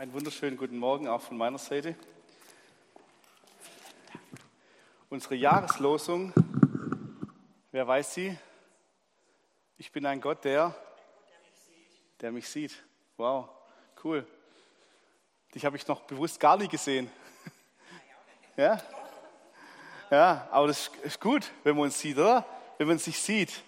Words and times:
Einen 0.00 0.14
wunderschönen 0.14 0.56
guten 0.56 0.78
Morgen 0.78 1.08
auch 1.08 1.20
von 1.20 1.36
meiner 1.36 1.58
Seite. 1.58 1.94
Unsere 5.10 5.34
Jahreslosung, 5.34 6.32
wer 7.70 7.86
weiß 7.86 8.14
sie? 8.14 8.38
Ich 9.76 9.92
bin 9.92 10.06
ein 10.06 10.22
Gott, 10.22 10.42
der, 10.42 10.74
der 12.18 12.32
mich 12.32 12.48
sieht. 12.48 12.82
Wow, 13.18 13.50
cool. 14.02 14.26
Dich 15.54 15.66
habe 15.66 15.76
ich 15.76 15.86
noch 15.86 16.00
bewusst 16.00 16.40
gar 16.40 16.56
nie 16.56 16.68
gesehen. 16.68 17.10
Ja? 18.56 18.82
Ja, 20.10 20.48
aber 20.50 20.68
das 20.68 20.90
ist 21.02 21.20
gut, 21.20 21.52
wenn 21.62 21.76
man 21.76 21.84
uns 21.84 22.00
sieht, 22.00 22.16
oder? 22.16 22.46
Wenn 22.78 22.88
man 22.88 22.98
sich 22.98 23.20
sieht. 23.20 23.62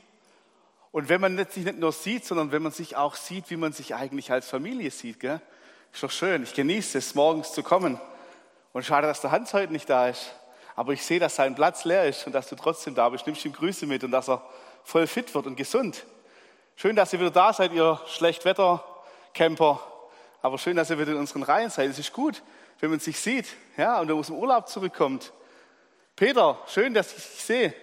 Und 0.92 1.10
wenn 1.10 1.20
man 1.20 1.36
sich 1.50 1.66
nicht 1.66 1.78
nur 1.78 1.92
sieht, 1.92 2.24
sondern 2.24 2.52
wenn 2.52 2.62
man 2.62 2.72
sich 2.72 2.96
auch 2.96 3.16
sieht, 3.16 3.50
wie 3.50 3.56
man 3.56 3.74
sich 3.74 3.94
eigentlich 3.94 4.32
als 4.32 4.48
Familie 4.48 4.90
sieht. 4.90 5.20
Gell? 5.20 5.42
Ist 5.92 6.02
doch 6.02 6.10
schön. 6.10 6.42
Ich 6.42 6.54
genieße 6.54 6.98
es, 6.98 7.14
morgens 7.14 7.52
zu 7.52 7.62
kommen. 7.62 8.00
Und 8.72 8.84
schade, 8.84 9.06
dass 9.06 9.20
der 9.20 9.30
Hans 9.30 9.52
heute 9.52 9.72
nicht 9.72 9.88
da 9.90 10.08
ist. 10.08 10.32
Aber 10.74 10.92
ich 10.92 11.04
sehe, 11.04 11.20
dass 11.20 11.36
sein 11.36 11.54
Platz 11.54 11.84
leer 11.84 12.08
ist 12.08 12.26
und 12.26 12.32
dass 12.32 12.48
du 12.48 12.56
trotzdem 12.56 12.94
da 12.94 13.10
bist. 13.10 13.26
Nimmst 13.26 13.44
ihm 13.44 13.52
Grüße 13.52 13.86
mit 13.86 14.02
und 14.02 14.10
dass 14.10 14.28
er 14.28 14.42
voll 14.84 15.06
fit 15.06 15.34
wird 15.34 15.46
und 15.46 15.56
gesund. 15.56 16.04
Schön, 16.76 16.96
dass 16.96 17.12
ihr 17.12 17.20
wieder 17.20 17.30
da 17.30 17.52
seid, 17.52 17.72
ihr 17.72 18.00
Schlechtwetter-Camper. 18.06 19.80
Aber 20.40 20.58
schön, 20.58 20.76
dass 20.76 20.88
ihr 20.88 20.98
wieder 20.98 21.12
in 21.12 21.18
unseren 21.18 21.42
Reihen 21.42 21.68
seid. 21.68 21.90
Es 21.90 21.98
ist 21.98 22.12
gut, 22.12 22.42
wenn 22.80 22.88
man 22.88 22.98
sich 22.98 23.20
sieht 23.20 23.46
ja, 23.76 24.00
und 24.00 24.08
wenn 24.08 24.14
man 24.14 24.20
aus 24.20 24.28
dem 24.28 24.36
Urlaub 24.36 24.68
zurückkommt. 24.68 25.32
Peter, 26.16 26.58
schön, 26.66 26.94
dass 26.94 27.08
ich 27.08 27.22
dich 27.22 27.44
sehe. 27.44 27.74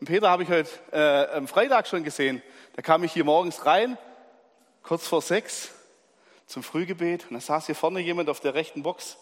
Und 0.00 0.06
Peter 0.06 0.28
habe 0.28 0.42
ich 0.42 0.50
heute 0.50 0.70
äh, 0.92 1.36
am 1.36 1.48
Freitag 1.48 1.86
schon 1.86 2.04
gesehen. 2.04 2.42
Da 2.76 2.82
kam 2.82 3.02
ich 3.04 3.12
hier 3.12 3.24
morgens 3.24 3.64
rein, 3.64 3.96
kurz 4.82 5.08
vor 5.08 5.22
sechs, 5.22 5.70
zum 6.46 6.62
Frühgebet. 6.62 7.26
Und 7.28 7.34
da 7.34 7.40
saß 7.40 7.66
hier 7.66 7.74
vorne 7.74 8.00
jemand 8.00 8.28
auf 8.28 8.40
der 8.40 8.54
rechten 8.54 8.82
Box, 8.82 9.16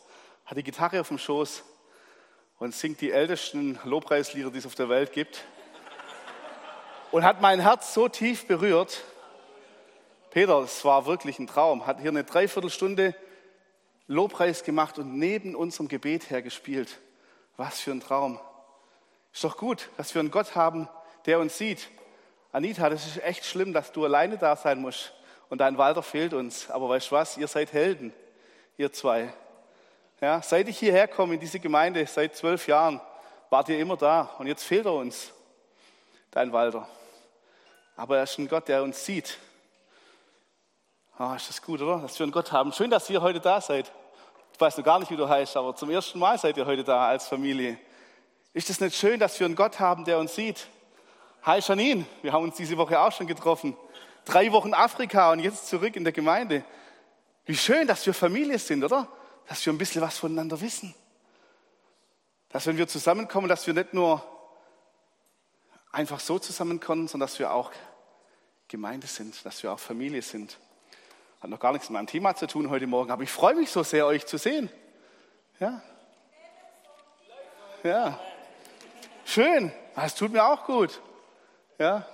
hat 0.45 0.57
die 0.57 0.63
Gitarre 0.63 1.01
auf 1.01 1.09
dem 1.09 1.19
Schoß 1.19 1.65
und 2.59 2.75
singt 2.75 3.01
die 3.01 3.11
ältesten 3.11 3.79
Lobpreislieder, 3.85 4.51
die 4.51 4.59
es 4.59 4.67
auf 4.67 4.75
der 4.75 4.89
Welt 4.89 5.13
gibt. 5.13 5.45
Und 7.11 7.25
hat 7.25 7.41
mein 7.41 7.61
Herz 7.61 7.93
so 7.93 8.09
tief 8.09 8.47
berührt. 8.47 9.05
Peter, 10.31 10.61
es 10.61 10.85
war 10.85 11.07
wirklich 11.07 11.39
ein 11.39 11.47
Traum. 11.47 11.87
Hat 11.87 12.01
hier 12.01 12.11
eine 12.11 12.25
Dreiviertelstunde 12.25 13.15
Lobpreis 14.07 14.65
gemacht 14.65 14.99
und 14.99 15.19
neben 15.19 15.55
unserem 15.55 15.89
Gebet 15.89 16.31
her 16.31 16.43
gespielt. 16.43 17.01
Was 17.57 17.81
für 17.81 17.91
ein 17.91 18.01
Traum. 18.01 18.41
Ist 19.33 19.45
doch 19.45 19.59
gut, 19.59 19.91
dass 19.97 20.15
wir 20.15 20.21
einen 20.21 20.31
Gott 20.31 20.55
haben, 20.55 20.89
der 21.27 21.39
uns 21.39 21.59
sieht. 21.59 21.89
Anita, 22.51 22.89
das 22.89 23.07
ist 23.07 23.23
echt 23.23 23.45
schlimm, 23.45 23.73
dass 23.73 23.93
du 23.93 24.05
alleine 24.05 24.39
da 24.39 24.57
sein 24.57 24.81
musst 24.81 25.13
und 25.53 25.59
dein 25.59 25.77
Walter 25.77 26.03
fehlt 26.03 26.33
uns. 26.33 26.71
Aber 26.71 26.89
weißt 26.89 27.11
du 27.11 27.15
was? 27.15 27.37
Ihr 27.37 27.47
seid 27.47 27.75
Helden, 27.75 28.15
ihr 28.79 28.91
zwei. 28.91 29.31
Ja, 30.19 30.41
seit 30.41 30.67
ich 30.67 30.79
hierher 30.79 31.07
komme 31.07 31.35
in 31.35 31.41
diese 31.41 31.61
Gemeinde, 31.61 32.07
seit 32.07 32.35
zwölf 32.35 32.67
Jahren, 32.67 33.03
wart 33.51 33.69
ihr 33.69 33.79
immer 33.79 33.99
da 33.99 34.31
und 34.39 34.47
jetzt 34.47 34.65
fehlt 34.65 34.87
er 34.87 34.95
uns, 34.95 35.31
dein 36.31 36.55
Walter. 36.55 36.89
Aber 37.97 38.17
er 38.17 38.23
ist 38.23 38.39
ein 38.39 38.49
Gott, 38.49 38.67
der 38.67 38.83
uns 38.83 39.05
sieht. 39.05 39.37
Ah, 41.19 41.37
ist 41.37 41.51
das 41.51 41.61
gut, 41.61 41.83
oder? 41.83 41.99
Dass 41.99 42.19
wir 42.19 42.25
einen 42.25 42.33
Gott 42.33 42.51
haben. 42.51 42.73
Schön, 42.73 42.89
dass 42.89 43.11
ihr 43.11 43.21
heute 43.21 43.41
da 43.41 43.61
seid. 43.61 43.93
Ich 44.55 44.59
weiß 44.59 44.79
noch 44.79 44.85
gar 44.85 45.01
nicht, 45.01 45.11
wie 45.11 45.17
du 45.17 45.29
heißt, 45.29 45.55
aber 45.59 45.77
zum 45.77 45.91
ersten 45.91 46.19
Mal 46.19 46.39
seid 46.39 46.57
ihr 46.57 46.65
heute 46.65 46.83
da 46.83 47.09
als 47.09 47.29
Familie. 47.29 47.77
Ist 48.55 48.71
es 48.71 48.81
nicht 48.81 48.97
schön, 48.97 49.21
dass 49.21 49.39
wir 49.39 49.45
einen 49.45 49.57
Gott 49.57 49.79
haben, 49.79 50.07
der 50.07 50.19
uns 50.19 50.35
sieht? 50.35 50.67
Hi 51.43 51.61
Janine, 51.61 52.07
wir 52.23 52.33
haben 52.33 52.45
uns 52.45 52.57
diese 52.57 52.79
Woche 52.79 52.99
auch 52.99 53.13
schon 53.13 53.27
getroffen. 53.27 53.77
Drei 54.25 54.53
Wochen 54.53 54.73
Afrika 54.75 55.33
und 55.33 55.41
jetzt 55.41 55.69
zurück 55.69 55.97
in 55.97 56.05
der 56.05 56.13
Gemeinde. 56.13 56.65
Wie 57.45 57.57
schön, 57.57 57.87
dass 57.87 58.07
wir 58.07 58.15
Familie 58.15 58.59
sind, 58.59 58.85
oder? 58.85 59.09
Dass 59.49 59.65
wir 59.67 59.73
ein 59.73 59.79
bisschen 59.79 60.01
was 60.01 60.19
voneinander 60.19 60.61
wissen. 60.61 60.95
Dass 62.49 62.67
wenn 62.67 62.77
wir 62.77 62.87
zusammenkommen, 62.87 63.49
dass 63.49 63.67
wir 63.67 63.75
nicht 63.75 63.95
nur 63.95 64.23
einfach 65.91 66.21
so 66.21 66.39
zusammenkommen, 66.39 67.09
sondern 67.09 67.29
dass 67.29 67.39
wir 67.39 67.53
auch 67.53 67.73
Gemeinde 68.69 69.07
sind, 69.07 69.45
dass 69.45 69.63
wir 69.63 69.73
auch 69.73 69.81
Familie 69.81 70.23
sind. 70.23 70.57
Hat 71.41 71.51
noch 71.51 71.59
gar 71.59 71.73
nichts 71.73 71.89
mit 71.89 71.95
meinem 71.95 72.07
Thema 72.07 72.37
zu 72.37 72.47
tun 72.47 72.71
heute 72.71 72.87
Morgen, 72.87 73.11
aber 73.11 73.25
ich 73.25 73.31
freue 73.31 73.55
mich 73.55 73.71
so 73.71 73.83
sehr, 73.83 74.07
euch 74.07 74.25
zu 74.27 74.39
sehen. 74.39 74.71
Ja. 75.59 75.83
Ja. 77.83 78.21
Schön. 79.25 79.73
Das 79.97 80.15
tut 80.15 80.33
mir 80.33 80.45
auch 80.45 80.65
gut. 80.65 81.01
Ja, 81.79 82.07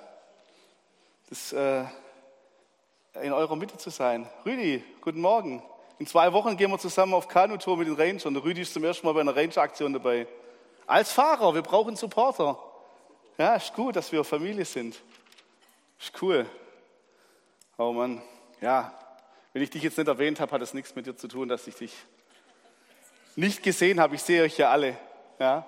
das, 1.28 1.52
äh, 1.52 1.84
in 3.22 3.32
eurer 3.32 3.56
Mitte 3.56 3.76
zu 3.76 3.90
sein. 3.90 4.28
Rüdi, 4.44 4.82
guten 5.00 5.20
Morgen. 5.20 5.62
In 5.98 6.06
zwei 6.06 6.32
Wochen 6.32 6.56
gehen 6.56 6.70
wir 6.70 6.78
zusammen 6.78 7.14
auf 7.14 7.28
Kanutour 7.28 7.76
mit 7.76 7.88
den 7.88 7.94
Rangern. 7.94 8.36
Rüdi 8.36 8.62
ist 8.62 8.72
zum 8.72 8.84
ersten 8.84 9.06
Mal 9.06 9.12
bei 9.12 9.20
einer 9.20 9.34
Ranger-Aktion 9.34 9.92
dabei. 9.92 10.26
Als 10.86 11.12
Fahrer, 11.12 11.54
wir 11.54 11.62
brauchen 11.62 11.96
Supporter. 11.96 12.58
Ja, 13.36 13.56
ist 13.56 13.74
gut, 13.74 13.96
dass 13.96 14.10
wir 14.12 14.24
Familie 14.24 14.64
sind. 14.64 15.00
Ist 16.00 16.22
cool. 16.22 16.46
Oh 17.76 17.92
Mann, 17.92 18.22
ja, 18.60 18.92
wenn 19.52 19.62
ich 19.62 19.70
dich 19.70 19.82
jetzt 19.82 19.98
nicht 19.98 20.08
erwähnt 20.08 20.40
habe, 20.40 20.52
hat 20.52 20.62
es 20.62 20.74
nichts 20.74 20.94
mit 20.94 21.06
dir 21.06 21.16
zu 21.16 21.28
tun, 21.28 21.48
dass 21.48 21.66
ich 21.66 21.74
dich 21.74 21.94
nicht 23.36 23.62
gesehen 23.62 24.00
habe. 24.00 24.14
Ich 24.14 24.22
sehe 24.22 24.42
euch 24.42 24.58
ja 24.58 24.70
alle. 24.70 24.96
Ja. 25.38 25.66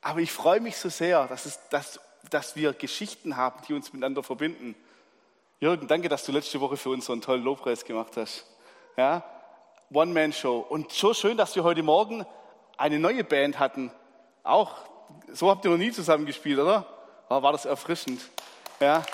Aber 0.00 0.20
ich 0.20 0.32
freue 0.32 0.60
mich 0.60 0.76
so 0.76 0.88
sehr, 0.88 1.26
dass, 1.26 1.46
es, 1.46 1.58
dass 1.68 2.00
dass 2.30 2.56
wir 2.56 2.72
Geschichten 2.72 3.36
haben, 3.36 3.60
die 3.68 3.74
uns 3.74 3.92
miteinander 3.92 4.22
verbinden. 4.22 4.74
Jürgen, 5.62 5.86
danke, 5.86 6.08
dass 6.08 6.24
du 6.24 6.32
letzte 6.32 6.60
Woche 6.60 6.76
für 6.76 6.90
uns 6.90 7.06
so 7.06 7.12
einen 7.12 7.22
tollen 7.22 7.44
Lobpreis 7.44 7.84
gemacht 7.84 8.16
hast. 8.16 8.44
Ja, 8.96 9.22
One-Man-Show. 9.92 10.58
Und 10.58 10.90
so 10.90 11.14
schön, 11.14 11.36
dass 11.36 11.54
wir 11.54 11.62
heute 11.62 11.84
Morgen 11.84 12.26
eine 12.76 12.98
neue 12.98 13.22
Band 13.22 13.60
hatten. 13.60 13.92
Auch, 14.42 14.72
so 15.32 15.48
habt 15.48 15.64
ihr 15.64 15.70
noch 15.70 15.78
nie 15.78 15.92
zusammen 15.92 16.26
gespielt, 16.26 16.58
oder? 16.58 16.84
Aber 17.28 17.44
war 17.44 17.52
das 17.52 17.64
erfrischend. 17.64 18.20
Ja. 18.80 19.04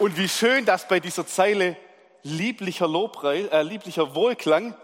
Und 0.00 0.16
wie 0.16 0.28
schön, 0.28 0.64
dass 0.64 0.88
bei 0.88 0.98
dieser 0.98 1.28
Zeile 1.28 1.76
lieblicher 2.24 2.88
Lobpreis, 2.88 3.46
äh, 3.52 3.62
lieblicher 3.62 4.16
Wohlklang 4.16 4.74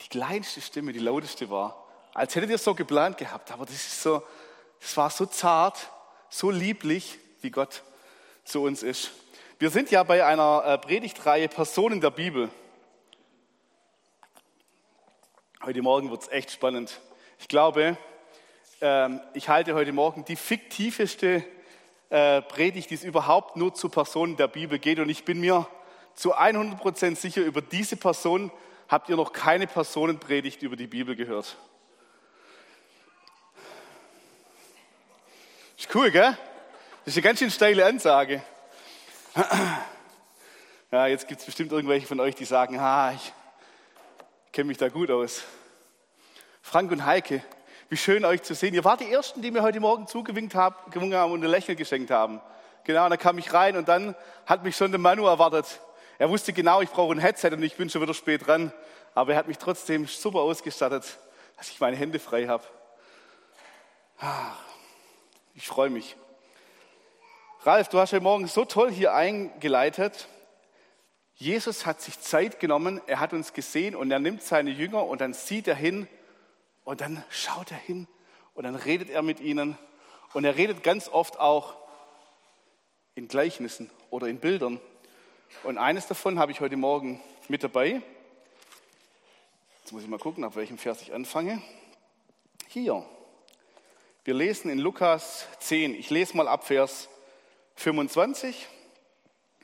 die 0.00 0.08
kleinste 0.08 0.62
Stimme 0.62 0.94
die 0.94 1.00
lauteste 1.00 1.50
war 1.50 1.82
als 2.14 2.34
hättet 2.34 2.48
ihr 2.48 2.56
es 2.56 2.64
so 2.64 2.74
geplant 2.74 3.18
gehabt. 3.18 3.50
Aber 3.52 3.66
das 3.66 3.74
ist 3.74 4.02
so, 4.02 4.22
es 4.80 4.96
war 4.96 5.10
so 5.10 5.26
zart, 5.26 5.90
so 6.32 6.50
lieblich, 6.50 7.18
wie 7.42 7.50
Gott 7.50 7.82
zu 8.42 8.62
uns 8.62 8.82
ist. 8.82 9.10
Wir 9.58 9.68
sind 9.68 9.90
ja 9.90 10.02
bei 10.02 10.24
einer 10.24 10.64
äh, 10.64 10.78
Predigtreihe 10.78 11.46
Personen 11.46 12.00
der 12.00 12.10
Bibel. 12.10 12.48
Heute 15.62 15.82
Morgen 15.82 16.10
wird 16.10 16.22
es 16.22 16.28
echt 16.28 16.50
spannend. 16.50 17.00
Ich 17.38 17.48
glaube, 17.48 17.98
ähm, 18.80 19.20
ich 19.34 19.50
halte 19.50 19.74
heute 19.74 19.92
Morgen 19.92 20.24
die 20.24 20.36
fiktiveste 20.36 21.44
äh, 22.08 22.40
Predigt, 22.40 22.88
die 22.88 22.94
es 22.94 23.04
überhaupt 23.04 23.56
nur 23.56 23.74
zu 23.74 23.90
Personen 23.90 24.38
der 24.38 24.48
Bibel 24.48 24.78
geht. 24.78 25.00
Und 25.00 25.10
ich 25.10 25.26
bin 25.26 25.38
mir 25.38 25.68
zu 26.14 26.32
100 26.32 26.80
Prozent 26.80 27.18
sicher, 27.18 27.42
über 27.42 27.60
diese 27.60 27.96
Person 27.96 28.50
habt 28.88 29.10
ihr 29.10 29.16
noch 29.16 29.34
keine 29.34 29.66
Personenpredigt 29.66 30.62
über 30.62 30.76
die 30.76 30.86
Bibel 30.86 31.14
gehört. 31.14 31.58
Ist 35.82 35.92
cool, 35.96 36.12
gell? 36.12 36.38
Das 37.04 37.12
ist 37.12 37.16
eine 37.16 37.22
ganz 37.22 37.40
schön 37.40 37.50
steile 37.50 37.84
Ansage. 37.84 38.40
Ja, 40.92 41.08
jetzt 41.08 41.26
gibt 41.26 41.40
es 41.40 41.46
bestimmt 41.46 41.72
irgendwelche 41.72 42.06
von 42.06 42.20
euch, 42.20 42.36
die 42.36 42.44
sagen, 42.44 42.80
ha, 42.80 43.10
ich 43.10 43.32
kenne 44.52 44.68
mich 44.68 44.78
da 44.78 44.88
gut 44.88 45.10
aus. 45.10 45.42
Frank 46.62 46.92
und 46.92 47.04
Heike, 47.04 47.42
wie 47.88 47.96
schön 47.96 48.24
euch 48.24 48.42
zu 48.42 48.54
sehen. 48.54 48.74
Ihr 48.74 48.84
wart 48.84 49.00
die 49.00 49.10
Ersten, 49.10 49.42
die 49.42 49.50
mir 49.50 49.62
heute 49.62 49.80
Morgen 49.80 50.06
zugewinkt 50.06 50.54
haben, 50.54 50.76
haben 50.94 51.32
und 51.32 51.42
ein 51.42 51.50
Lächeln 51.50 51.76
geschenkt 51.76 52.12
haben. 52.12 52.40
Genau, 52.84 53.02
und 53.02 53.10
dann 53.10 53.18
kam 53.18 53.36
ich 53.38 53.52
rein 53.52 53.76
und 53.76 53.88
dann 53.88 54.14
hat 54.46 54.62
mich 54.62 54.76
schon 54.76 54.92
der 54.92 55.00
Manu 55.00 55.26
erwartet. 55.26 55.80
Er 56.16 56.30
wusste 56.30 56.52
genau, 56.52 56.80
ich 56.80 56.90
brauche 56.90 57.12
ein 57.12 57.18
Headset 57.18 57.48
und 57.48 57.62
ich 57.64 57.74
bin 57.74 57.90
schon 57.90 58.02
wieder 58.02 58.14
spät 58.14 58.46
dran. 58.46 58.72
Aber 59.16 59.32
er 59.32 59.38
hat 59.38 59.48
mich 59.48 59.58
trotzdem 59.58 60.06
super 60.06 60.42
ausgestattet, 60.42 61.18
dass 61.56 61.70
ich 61.70 61.80
meine 61.80 61.96
Hände 61.96 62.20
frei 62.20 62.46
habe. 62.46 62.62
Ich 65.54 65.66
freue 65.66 65.90
mich. 65.90 66.16
Ralf, 67.60 67.88
du 67.88 67.98
hast 67.98 68.12
heute 68.12 68.22
Morgen 68.22 68.46
so 68.46 68.64
toll 68.64 68.90
hier 68.90 69.12
eingeleitet. 69.12 70.26
Jesus 71.34 71.84
hat 71.84 72.00
sich 72.00 72.18
Zeit 72.20 72.58
genommen, 72.58 73.02
er 73.06 73.20
hat 73.20 73.34
uns 73.34 73.52
gesehen 73.52 73.94
und 73.94 74.10
er 74.10 74.18
nimmt 74.18 74.42
seine 74.42 74.70
Jünger 74.70 75.04
und 75.04 75.20
dann 75.20 75.34
sieht 75.34 75.68
er 75.68 75.74
hin 75.74 76.08
und 76.84 77.02
dann 77.02 77.22
schaut 77.28 77.70
er 77.70 77.76
hin 77.76 78.08
und 78.54 78.64
dann 78.64 78.76
redet 78.76 79.10
er 79.10 79.20
mit 79.20 79.40
ihnen 79.40 79.76
und 80.32 80.44
er 80.44 80.56
redet 80.56 80.82
ganz 80.82 81.08
oft 81.08 81.38
auch 81.38 81.76
in 83.14 83.28
Gleichnissen 83.28 83.90
oder 84.08 84.28
in 84.28 84.38
Bildern. 84.38 84.80
Und 85.64 85.76
eines 85.76 86.06
davon 86.06 86.38
habe 86.38 86.52
ich 86.52 86.60
heute 86.60 86.78
Morgen 86.78 87.20
mit 87.48 87.62
dabei. 87.62 88.00
Jetzt 89.82 89.92
muss 89.92 90.02
ich 90.02 90.08
mal 90.08 90.18
gucken, 90.18 90.44
auf 90.44 90.56
welchem 90.56 90.78
Vers 90.78 91.02
ich 91.02 91.12
anfange. 91.12 91.60
Hier. 92.68 93.04
Wir 94.24 94.34
lesen 94.34 94.70
in 94.70 94.78
Lukas 94.78 95.48
10, 95.58 95.96
ich 95.96 96.08
lese 96.08 96.36
mal 96.36 96.46
ab 96.46 96.64
Vers 96.64 97.08
25. 97.74 98.68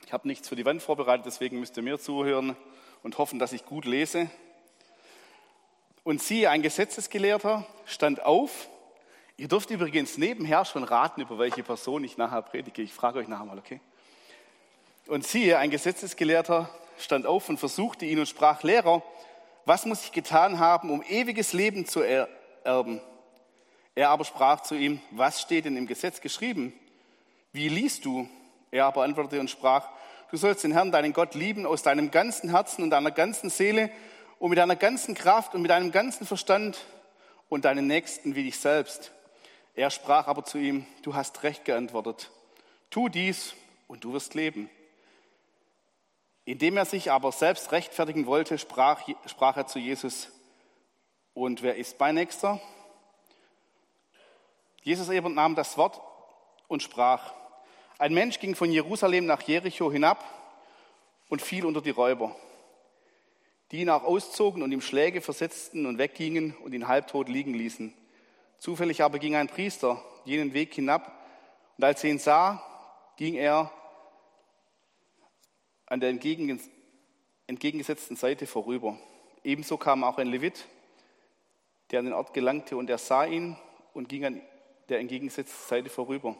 Ich 0.05 0.11
habe 0.11 0.27
nichts 0.27 0.49
für 0.49 0.57
die 0.57 0.65
Wand 0.65 0.83
vorbereitet, 0.83 1.25
deswegen 1.25 1.61
müsst 1.61 1.77
ihr 1.77 1.83
mir 1.83 1.97
zuhören 1.97 2.57
und 3.01 3.17
hoffen, 3.17 3.39
dass 3.39 3.53
ich 3.53 3.65
gut 3.65 3.85
lese. 3.85 4.29
Und 6.03 6.21
siehe, 6.21 6.49
ein 6.49 6.61
Gesetzesgelehrter 6.61 7.65
stand 7.85 8.21
auf. 8.21 8.67
Ihr 9.37 9.47
dürft 9.47 9.69
übrigens 9.69 10.17
nebenher 10.17 10.65
schon 10.65 10.83
raten, 10.83 11.21
über 11.21 11.39
welche 11.39 11.63
Person 11.63 12.03
ich 12.03 12.17
nachher 12.17 12.41
predige. 12.41 12.81
Ich 12.81 12.91
frage 12.91 13.19
euch 13.19 13.29
nachher 13.29 13.45
mal, 13.45 13.59
okay? 13.59 13.79
Und 15.07 15.25
siehe, 15.25 15.57
ein 15.57 15.69
Gesetzesgelehrter 15.69 16.69
stand 16.97 17.25
auf 17.27 17.47
und 17.47 17.59
versuchte 17.59 18.05
ihn 18.05 18.19
und 18.19 18.27
sprach, 18.27 18.61
Lehrer, 18.63 19.03
was 19.63 19.85
muss 19.85 20.03
ich 20.03 20.11
getan 20.11 20.59
haben, 20.59 20.89
um 20.89 21.01
ewiges 21.01 21.53
Leben 21.53 21.85
zu 21.85 22.01
erben? 22.01 22.99
Er 23.95 24.09
aber 24.09 24.25
sprach 24.25 24.61
zu 24.61 24.75
ihm, 24.75 25.01
was 25.11 25.41
steht 25.41 25.65
denn 25.65 25.77
im 25.77 25.87
Gesetz 25.87 26.21
geschrieben? 26.21 26.73
Wie 27.51 27.69
liest 27.69 28.05
du? 28.05 28.29
Er 28.71 28.85
aber 28.85 29.03
antwortete 29.03 29.39
und 29.39 29.49
sprach, 29.49 29.89
du 30.31 30.37
sollst 30.37 30.63
den 30.63 30.71
Herrn, 30.71 30.91
deinen 30.91 31.13
Gott, 31.13 31.33
lieben 31.33 31.65
aus 31.65 31.81
deinem 31.81 32.11
ganzen 32.11 32.49
Herzen 32.51 32.83
und 32.83 32.91
deiner 32.91 33.11
ganzen 33.11 33.49
Seele 33.49 33.89
und 34.37 34.49
mit 34.49 34.59
deiner 34.59 34.75
ganzen 34.75 35.15
Kraft 35.15 35.55
und 35.55 35.61
mit 35.61 35.71
deinem 35.71 35.91
ganzen 35.91 36.25
Verstand 36.25 36.85
und 37.49 37.65
deinen 37.65 37.87
Nächsten 37.87 38.35
wie 38.35 38.43
dich 38.43 38.59
selbst. 38.59 39.11
Er 39.75 39.89
sprach 39.89 40.27
aber 40.27 40.45
zu 40.45 40.57
ihm, 40.57 40.85
du 41.01 41.15
hast 41.15 41.43
recht 41.43 41.65
geantwortet. 41.65 42.31
Tu 42.89 43.09
dies 43.09 43.53
und 43.87 44.03
du 44.03 44.13
wirst 44.13 44.33
leben. 44.33 44.69
Indem 46.45 46.77
er 46.77 46.85
sich 46.85 47.11
aber 47.11 47.31
selbst 47.31 47.71
rechtfertigen 47.71 48.25
wollte, 48.25 48.57
sprach, 48.57 49.07
sprach 49.25 49.57
er 49.57 49.67
zu 49.67 49.79
Jesus, 49.79 50.31
und 51.33 51.61
wer 51.61 51.75
ist 51.75 51.99
mein 51.99 52.15
Nächster? 52.15 52.59
Jesus 54.83 55.09
eben 55.09 55.33
nahm 55.33 55.55
das 55.55 55.77
Wort 55.77 55.99
und 56.67 56.83
sprach, 56.83 57.33
ein 57.97 58.13
Mensch 58.13 58.39
ging 58.39 58.55
von 58.55 58.71
Jerusalem 58.71 59.25
nach 59.25 59.41
Jericho 59.41 59.91
hinab 59.91 60.23
und 61.27 61.41
fiel 61.41 61.65
unter 61.65 61.81
die 61.81 61.89
Räuber, 61.89 62.35
die 63.71 63.81
ihn 63.81 63.89
auch 63.89 64.03
auszogen 64.03 64.63
und 64.63 64.71
ihm 64.71 64.81
Schläge 64.81 65.21
versetzten 65.21 65.85
und 65.85 65.97
weggingen 65.97 66.55
und 66.63 66.73
ihn 66.73 66.87
halbtot 66.87 67.27
liegen 67.27 67.53
ließen. 67.53 67.93
Zufällig 68.57 69.03
aber 69.03 69.19
ging 69.19 69.35
ein 69.35 69.47
Priester 69.47 70.01
jenen 70.23 70.53
Weg 70.53 70.73
hinab 70.73 71.11
und 71.77 71.83
als 71.83 72.03
er 72.03 72.11
ihn 72.11 72.19
sah, 72.19 72.63
ging 73.17 73.35
er 73.35 73.71
an 75.85 75.99
der 75.99 76.09
entgegengesetzten 76.09 78.15
Seite 78.15 78.47
vorüber. 78.47 78.97
Ebenso 79.43 79.77
kam 79.77 80.03
auch 80.03 80.19
ein 80.19 80.27
Levit, 80.27 80.67
der 81.91 81.99
an 81.99 82.05
den 82.05 82.13
Ort 82.13 82.33
gelangte 82.33 82.77
und 82.77 82.89
er 82.89 82.97
sah 82.97 83.25
ihn 83.25 83.57
und 83.93 84.07
ging 84.07 84.23
an 84.23 84.41
der 84.89 84.99
entgegengesetzten 84.99 85.67
Seite 85.67 85.89
vorüber. 85.89 86.35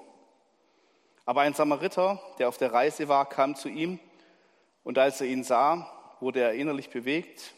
Aber 1.26 1.42
ein 1.42 1.54
Samariter, 1.54 2.20
der 2.40 2.50
auf 2.50 2.58
der 2.58 2.74
Reise 2.74 3.08
war, 3.08 3.28
kam 3.28 3.56
zu 3.56 3.70
ihm 3.70 4.00
und 4.84 4.98
als 4.98 5.22
er 5.22 5.28
ihn 5.28 5.44
sah, 5.44 5.90
wurde 6.20 6.42
er 6.42 6.54
innerlich 6.54 6.90
bewegt 6.90 7.54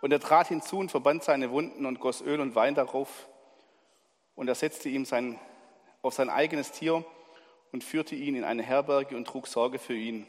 und 0.00 0.12
er 0.12 0.20
trat 0.20 0.48
hinzu 0.48 0.78
und 0.78 0.90
verband 0.90 1.22
seine 1.22 1.50
Wunden 1.50 1.86
und 1.86 2.00
goss 2.00 2.20
Öl 2.20 2.40
und 2.40 2.54
Wein 2.54 2.74
darauf 2.74 3.28
und 4.34 4.48
er 4.48 4.54
setzte 4.54 4.88
ihm 4.88 5.04
sein, 5.04 5.38
auf 6.02 6.14
sein 6.14 6.28
eigenes 6.28 6.72
Tier 6.72 7.04
und 7.72 7.82
führte 7.82 8.14
ihn 8.14 8.36
in 8.36 8.44
eine 8.44 8.62
Herberge 8.62 9.16
und 9.16 9.26
trug 9.26 9.46
Sorge 9.46 9.78
für 9.78 9.94
ihn. 9.94 10.26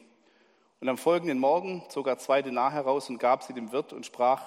Und 0.80 0.90
am 0.90 0.98
folgenden 0.98 1.40
Morgen 1.40 1.84
zog 1.90 2.08
er 2.08 2.18
zwei 2.18 2.42
Denar 2.42 2.72
heraus 2.72 3.10
und 3.10 3.18
gab 3.18 3.44
sie 3.44 3.54
dem 3.54 3.72
Wirt 3.72 3.94
und 3.94 4.06
sprach, 4.06 4.42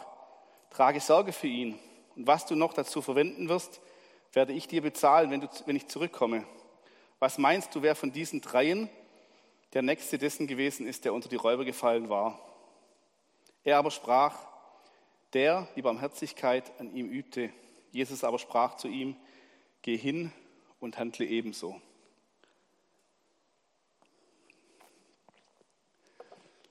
trage 0.70 1.00
Sorge 1.00 1.32
für 1.32 1.46
ihn 1.46 1.78
und 2.16 2.26
was 2.26 2.46
du 2.46 2.54
noch 2.54 2.72
dazu 2.72 3.02
verwenden 3.02 3.48
wirst, 3.48 3.80
werde 4.36 4.52
ich 4.52 4.68
dir 4.68 4.82
bezahlen, 4.82 5.30
wenn, 5.30 5.40
du, 5.40 5.48
wenn 5.64 5.76
ich 5.76 5.88
zurückkomme. 5.88 6.46
Was 7.18 7.38
meinst 7.38 7.74
du, 7.74 7.80
wer 7.80 7.96
von 7.96 8.12
diesen 8.12 8.42
dreien 8.42 8.90
der 9.72 9.80
nächste 9.80 10.18
dessen 10.18 10.46
gewesen 10.46 10.86
ist, 10.86 11.06
der 11.06 11.14
unter 11.14 11.30
die 11.30 11.36
Räuber 11.36 11.64
gefallen 11.64 12.10
war? 12.10 12.38
Er 13.64 13.78
aber 13.78 13.90
sprach, 13.90 14.38
der 15.32 15.66
die 15.74 15.80
Barmherzigkeit 15.80 16.70
an 16.78 16.94
ihm 16.94 17.08
übte. 17.08 17.50
Jesus 17.92 18.24
aber 18.24 18.38
sprach 18.38 18.76
zu 18.76 18.88
ihm, 18.88 19.16
geh 19.80 19.96
hin 19.96 20.30
und 20.80 20.98
handle 20.98 21.24
ebenso. 21.24 21.80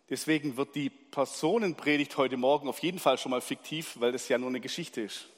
Deswegen 0.07 0.55
wird 0.55 0.75
die 0.75 0.91
Personenpredigt 0.91 2.15
heute 2.15 2.37
Morgen 2.37 2.69
auf 2.69 2.77
jeden 2.83 2.99
Fall 2.99 3.17
schon 3.17 3.31
mal 3.31 3.41
fiktiv, 3.41 3.99
weil 3.99 4.11
das 4.11 4.29
ja 4.29 4.37
nur 4.37 4.49
eine 4.49 4.61
Geschichte 4.61 5.01
ist. 5.01 5.29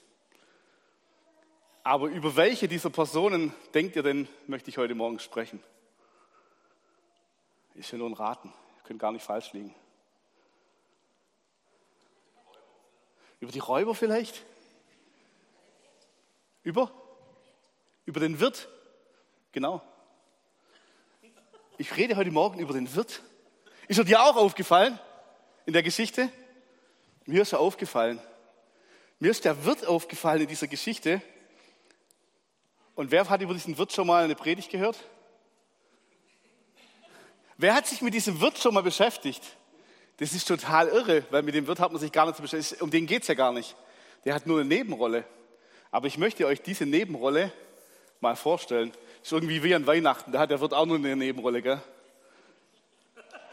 Aber 1.87 2.07
über 2.07 2.35
welche 2.35 2.67
dieser 2.67 2.89
Personen 2.89 3.53
denkt 3.73 3.95
ihr 3.95 4.03
denn, 4.03 4.27
möchte 4.45 4.69
ich 4.69 4.77
heute 4.77 4.93
Morgen 4.93 5.19
sprechen? 5.19 5.63
Ist 7.75 7.89
ja 7.93 7.97
nur 7.97 8.09
ein 8.09 8.13
Raten. 8.13 8.49
Ihr 8.49 8.83
könnt 8.83 8.99
gar 8.99 9.13
nicht 9.13 9.23
falsch 9.23 9.53
liegen. 9.53 9.73
Über 13.39 13.53
die 13.53 13.59
Räuber 13.59 13.95
vielleicht? 13.95 14.43
Über? 16.61 16.91
Über 18.05 18.19
den 18.19 18.41
Wirt? 18.41 18.67
Genau. 19.53 19.81
Ich 21.77 21.95
rede 21.95 22.17
heute 22.17 22.31
Morgen 22.31 22.59
über 22.59 22.73
den 22.73 22.93
Wirt. 22.95 23.23
Ist 23.87 23.97
er 23.97 24.03
dir 24.03 24.21
auch 24.23 24.35
aufgefallen 24.35 24.99
in 25.65 25.71
der 25.71 25.83
Geschichte? 25.83 26.29
Mir 27.25 27.43
ist 27.43 27.53
er 27.53 27.61
aufgefallen. 27.61 28.19
Mir 29.19 29.31
ist 29.31 29.45
der 29.45 29.63
Wirt 29.63 29.87
aufgefallen 29.87 30.41
in 30.41 30.49
dieser 30.49 30.67
Geschichte. 30.67 31.21
Und 32.97 33.11
wer 33.11 33.29
hat 33.29 33.41
über 33.41 33.53
diesen 33.53 33.77
Wirt 33.77 33.93
schon 33.93 34.07
mal 34.07 34.23
eine 34.23 34.33
Predigt 34.33 34.71
gehört? 34.71 34.97
Wer 37.55 37.75
hat 37.75 37.85
sich 37.85 38.01
mit 38.01 38.15
diesem 38.15 38.41
Wirt 38.41 38.57
schon 38.57 38.73
mal 38.73 38.81
beschäftigt? 38.81 39.43
Das 40.17 40.33
ist 40.33 40.47
total 40.47 40.87
irre, 40.87 41.23
weil 41.29 41.43
mit 41.43 41.53
dem 41.53 41.67
Wirt 41.67 41.79
hat 41.79 41.91
man 41.91 42.01
sich 42.01 42.11
gar 42.11 42.25
nicht 42.25 42.41
beschäftigt. 42.41 42.81
Um 42.81 42.89
den 42.89 43.05
geht 43.05 43.21
es 43.21 43.27
ja 43.27 43.35
gar 43.35 43.53
nicht. 43.53 43.75
Der 44.25 44.33
hat 44.33 44.47
nur 44.47 44.59
eine 44.59 44.67
Nebenrolle. 44.67 45.25
Aber 45.91 46.07
ich 46.07 46.17
möchte 46.17 46.47
euch 46.47 46.63
diese 46.63 46.87
Nebenrolle 46.87 47.51
mal 48.19 48.35
vorstellen. 48.35 48.91
Ist 49.21 49.31
irgendwie 49.31 49.61
wie 49.61 49.75
an 49.75 49.85
Weihnachten. 49.85 50.31
Da 50.31 50.39
hat 50.39 50.49
der 50.49 50.59
Wirt 50.59 50.73
auch 50.73 50.87
nur 50.87 50.97
eine 50.97 51.15
Nebenrolle, 51.15 51.61
gell? 51.61 51.79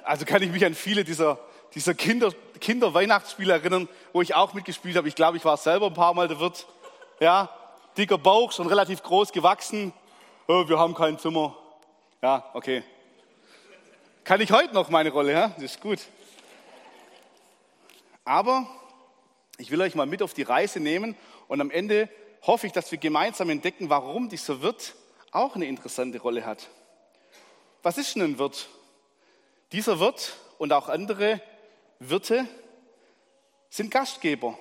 Also 0.05 0.25
kann 0.25 0.43
ich 0.43 0.53
mich 0.53 0.65
an 0.65 0.75
viele 0.75 1.05
dieser, 1.05 1.39
dieser 1.75 1.93
Kinder, 1.93 2.33
Kinder-Weihnachtsspiele 2.61 3.53
erinnern, 3.53 3.91
wo 4.15 4.23
ich 4.23 4.35
auch 4.35 4.55
mitgespielt 4.55 4.97
habe. 4.97 5.09
Ich 5.09 5.15
glaube, 5.15 5.37
ich 5.37 5.45
war 5.45 5.59
selber 5.59 5.89
ein 5.89 5.95
paar 5.95 6.15
Mal 6.15 6.29
der 6.29 6.41
Wirt. 6.41 6.67
Ja, 7.21 7.51
dicker 7.97 8.19
Bauch, 8.19 8.53
schon 8.53 8.67
relativ 8.67 9.03
groß 9.03 9.33
gewachsen. 9.33 9.93
Oh, 10.47 10.69
wir 10.69 10.79
haben 10.79 10.95
kein 10.95 11.19
Zimmer. 11.19 11.57
Ja, 12.23 12.51
okay. 12.55 12.83
Kann 14.25 14.41
ich 14.41 14.51
heute 14.51 14.75
noch 14.75 14.89
meine 14.89 15.11
Rolle, 15.11 15.33
ja? 15.33 15.49
Das 15.49 15.65
ist 15.65 15.81
gut. 15.81 16.01
Aber 18.25 18.67
ich 19.59 19.71
will 19.71 19.81
euch 19.81 19.95
mal 19.95 20.07
mit 20.07 20.23
auf 20.23 20.35
die 20.35 20.43
Reise 20.43 20.81
nehmen 20.81 21.17
und 21.47 21.61
am 21.61 21.71
Ende 21.71 22.09
hoffe 22.43 22.67
ich, 22.67 22.73
dass 22.73 22.91
wir 22.91 22.99
gemeinsam 22.99 23.51
entdecken, 23.51 23.91
warum 23.91 24.29
dieser 24.29 24.63
Wirt 24.63 24.95
auch 25.31 25.55
eine 25.55 25.67
interessante 25.67 26.19
Rolle 26.21 26.45
hat. 26.45 26.69
Was 27.83 27.99
ist 27.99 28.15
denn 28.15 28.23
ein 28.23 28.39
Wirt? 28.39 28.69
Dieser 29.73 30.01
Wirt 30.01 30.37
und 30.59 30.73
auch 30.73 30.89
andere 30.89 31.41
Wirte 31.99 32.47
sind 33.69 33.91
Gastgeber. 33.91 34.59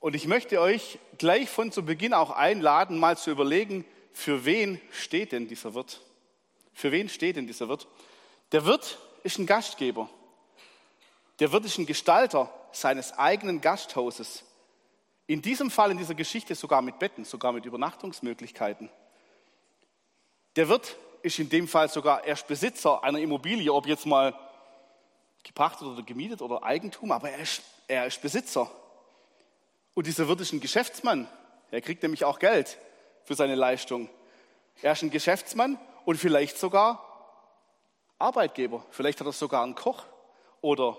Und 0.00 0.14
ich 0.14 0.26
möchte 0.26 0.60
euch 0.60 0.98
gleich 1.18 1.48
von 1.48 1.72
zu 1.72 1.84
Beginn 1.84 2.14
auch 2.14 2.30
einladen, 2.30 2.98
mal 2.98 3.16
zu 3.16 3.30
überlegen, 3.30 3.84
für 4.12 4.44
wen 4.44 4.80
steht 4.90 5.32
denn 5.32 5.48
dieser 5.48 5.74
Wirt? 5.74 6.00
Für 6.72 6.92
wen 6.92 7.08
steht 7.08 7.36
denn 7.36 7.46
dieser 7.46 7.68
Wirt? 7.68 7.88
Der 8.52 8.64
Wirt 8.64 8.98
ist 9.24 9.38
ein 9.38 9.46
Gastgeber. 9.46 10.08
Der 11.40 11.52
Wirt 11.52 11.64
ist 11.64 11.78
ein 11.78 11.86
Gestalter 11.86 12.52
seines 12.72 13.16
eigenen 13.18 13.60
Gasthauses. 13.60 14.44
In 15.26 15.42
diesem 15.42 15.70
Fall, 15.70 15.90
in 15.90 15.98
dieser 15.98 16.14
Geschichte 16.14 16.54
sogar 16.54 16.80
mit 16.80 16.98
Betten, 16.98 17.24
sogar 17.24 17.52
mit 17.52 17.66
Übernachtungsmöglichkeiten. 17.66 18.88
Der 20.56 20.68
Wirt 20.68 20.96
ist 21.22 21.38
in 21.38 21.48
dem 21.48 21.68
Fall 21.68 21.88
sogar 21.88 22.24
erst 22.24 22.46
Besitzer 22.46 23.02
einer 23.04 23.18
Immobilie, 23.18 23.72
ob 23.72 23.86
jetzt 23.86 24.06
mal 24.06 24.34
gepachtet 25.42 25.86
oder 25.86 26.02
gemietet 26.02 26.40
oder 26.40 26.62
Eigentum, 26.62 27.12
aber 27.12 27.30
er 27.30 27.40
ist, 27.40 27.62
er 27.86 28.06
ist 28.06 28.22
Besitzer. 28.22 28.70
Und 29.98 30.06
dieser 30.06 30.28
Wirt 30.28 30.40
ist 30.40 30.52
ein 30.52 30.60
Geschäftsmann. 30.60 31.26
Er 31.72 31.80
kriegt 31.80 32.04
nämlich 32.04 32.24
auch 32.24 32.38
Geld 32.38 32.78
für 33.24 33.34
seine 33.34 33.56
Leistung. 33.56 34.08
Er 34.80 34.92
ist 34.92 35.02
ein 35.02 35.10
Geschäftsmann 35.10 35.76
und 36.04 36.18
vielleicht 36.18 36.56
sogar 36.56 37.04
Arbeitgeber. 38.16 38.86
Vielleicht 38.92 39.18
hat 39.18 39.26
er 39.26 39.32
sogar 39.32 39.64
einen 39.64 39.74
Koch 39.74 40.04
oder 40.60 40.96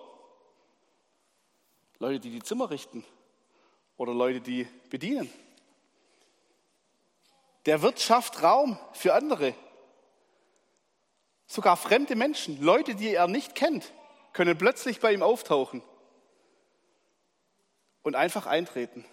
Leute, 1.99 2.19
die 2.19 2.29
die 2.29 2.43
Zimmer 2.43 2.71
richten 2.71 3.05
oder 3.95 4.13
Leute, 4.13 4.41
die 4.41 4.67
bedienen. 4.89 5.31
Der 7.67 7.81
Wirt 7.81 8.01
schafft 8.01 8.43
Raum 8.43 8.77
für 8.91 9.13
andere. 9.13 9.55
Sogar 11.47 11.77
fremde 11.77 12.17
Menschen, 12.17 12.61
Leute, 12.61 12.95
die 12.95 13.13
er 13.13 13.29
nicht 13.29 13.55
kennt, 13.55 13.93
können 14.33 14.57
plötzlich 14.57 14.99
bei 14.99 15.13
ihm 15.13 15.23
auftauchen 15.23 15.83
und 18.09 18.15
einfach 18.15 18.47
eintreten. 18.47 19.05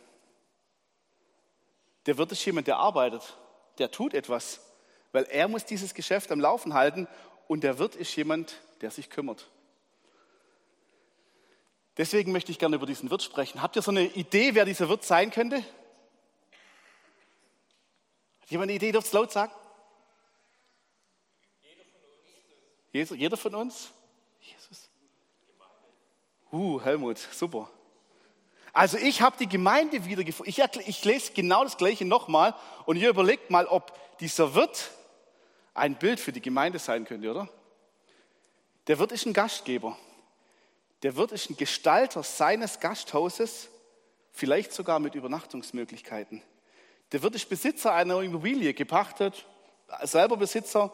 Der 2.06 2.16
Wirt 2.16 2.32
ist 2.32 2.42
jemand, 2.46 2.66
der 2.66 2.78
arbeitet, 2.78 3.36
der 3.76 3.90
tut 3.90 4.14
etwas, 4.14 4.62
weil 5.12 5.24
er 5.24 5.48
muss 5.48 5.66
dieses 5.66 5.92
Geschäft 5.92 6.32
am 6.32 6.40
Laufen 6.40 6.72
halten 6.72 7.06
und 7.46 7.62
der 7.62 7.78
Wirt 7.78 7.94
ist 7.94 8.16
jemand, 8.16 8.58
der 8.80 8.90
sich 8.90 9.10
kümmert. 9.10 9.50
Deswegen 11.98 12.32
möchte 12.32 12.50
ich 12.50 12.58
gerne 12.58 12.76
über 12.76 12.86
diesen 12.86 13.10
Wirt 13.10 13.22
sprechen. 13.22 13.60
Habt 13.60 13.76
ihr 13.76 13.82
so 13.82 13.90
eine 13.90 14.04
Idee, 14.04 14.54
wer 14.54 14.64
dieser 14.64 14.88
Wirt 14.88 15.04
sein 15.04 15.30
könnte? 15.30 15.56
Hat 18.40 18.48
jemand 18.48 18.70
eine 18.70 18.76
Idee? 18.76 18.92
Dürft 18.92 19.12
laut 19.12 19.30
sagen? 19.30 19.52
Jeder 21.62 21.84
von 21.84 22.00
uns. 22.94 23.20
Jeder 23.20 23.36
von 23.36 23.54
uns? 23.56 23.92
Jesus. 24.40 24.88
Uh, 26.50 26.80
Helmut, 26.80 27.18
super. 27.18 27.70
Also 28.76 28.99
ich 28.99 29.23
habe 29.23 29.38
die 29.38 29.49
Gemeinde 29.49 30.04
wiedergefunden. 30.04 30.50
Ich, 30.50 30.87
ich 30.87 31.02
lese 31.06 31.33
genau 31.33 31.64
das 31.64 31.78
Gleiche 31.78 32.04
nochmal 32.04 32.54
und 32.85 32.97
ihr 32.97 33.09
überlegt 33.09 33.49
mal, 33.49 33.64
ob 33.64 33.99
dieser 34.18 34.54
Wirt 34.54 34.90
ein 35.73 35.95
Bild 35.95 36.21
für 36.21 36.30
die 36.30 36.42
Gemeinde 36.42 36.78
sein 36.78 37.06
könnte, 37.06 37.30
oder? 37.30 37.49
Der 38.87 38.99
Wirt 38.99 39.12
ist 39.12 39.25
ein 39.25 39.33
Gastgeber. 39.33 39.97
Der 41.02 41.16
Wirt 41.16 41.33
ist 41.33 41.49
ein 41.49 41.56
Gestalter 41.56 42.23
seines 42.23 42.78
Gasthauses, 42.78 43.71
vielleicht 44.30 44.75
sogar 44.75 44.99
mit 44.99 45.14
Übernachtungsmöglichkeiten. 45.14 46.42
Der 47.12 47.23
Wirt 47.23 47.35
ist 47.35 47.49
Besitzer 47.49 47.95
einer 47.95 48.21
Immobilie, 48.21 48.75
gepachtet, 48.75 49.47
selber 50.02 50.37
Besitzer. 50.37 50.92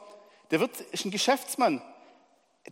Der 0.53 0.61
Wirt 0.61 0.81
ist 0.93 1.05
ein 1.05 1.11
Geschäftsmann 1.11 1.83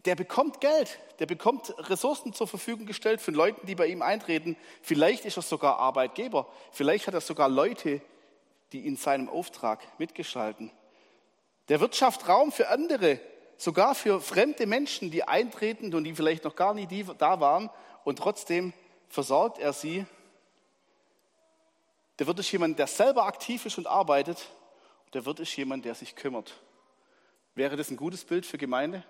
der 0.04 0.14
bekommt 0.14 0.60
Geld, 0.60 0.98
der 1.18 1.26
bekommt 1.26 1.74
Ressourcen 1.90 2.32
zur 2.32 2.46
Verfügung 2.46 2.86
gestellt 2.86 3.20
von 3.20 3.34
Leuten, 3.34 3.66
die 3.66 3.74
bei 3.74 3.86
ihm 3.86 4.02
eintreten. 4.02 4.56
Vielleicht 4.82 5.24
ist 5.24 5.36
er 5.36 5.42
sogar 5.42 5.78
Arbeitgeber, 5.78 6.46
vielleicht 6.72 7.06
hat 7.06 7.14
er 7.14 7.20
sogar 7.20 7.48
Leute, 7.48 8.00
die 8.72 8.86
in 8.86 8.96
seinem 8.96 9.28
Auftrag 9.28 9.80
mitgestalten. 9.98 10.70
Der 11.68 11.80
Wirtschaft 11.80 12.28
Raum 12.28 12.52
für 12.52 12.68
andere, 12.68 13.20
sogar 13.56 13.94
für 13.94 14.20
fremde 14.20 14.66
Menschen, 14.66 15.10
die 15.10 15.24
eintreten 15.24 15.92
und 15.94 16.04
die 16.04 16.14
vielleicht 16.14 16.44
noch 16.44 16.56
gar 16.56 16.72
nie 16.72 17.04
da 17.18 17.40
waren 17.40 17.68
und 18.04 18.18
trotzdem 18.18 18.72
versorgt 19.08 19.58
er 19.58 19.72
sie. 19.72 20.06
Der 22.18 22.26
Wirt 22.26 22.38
ist 22.38 22.52
jemand, 22.52 22.78
der 22.78 22.86
selber 22.86 23.24
aktiv 23.24 23.66
ist 23.66 23.78
und 23.78 23.86
arbeitet. 23.86 24.50
Der 25.14 25.26
Wirt 25.26 25.40
ist 25.40 25.56
jemand, 25.56 25.84
der 25.84 25.94
sich 25.94 26.14
kümmert. 26.14 26.54
Wäre 27.54 27.76
das 27.76 27.90
ein 27.90 27.96
gutes 27.96 28.24
Bild 28.24 28.46
für 28.46 28.58
Gemeinde? 28.58 29.04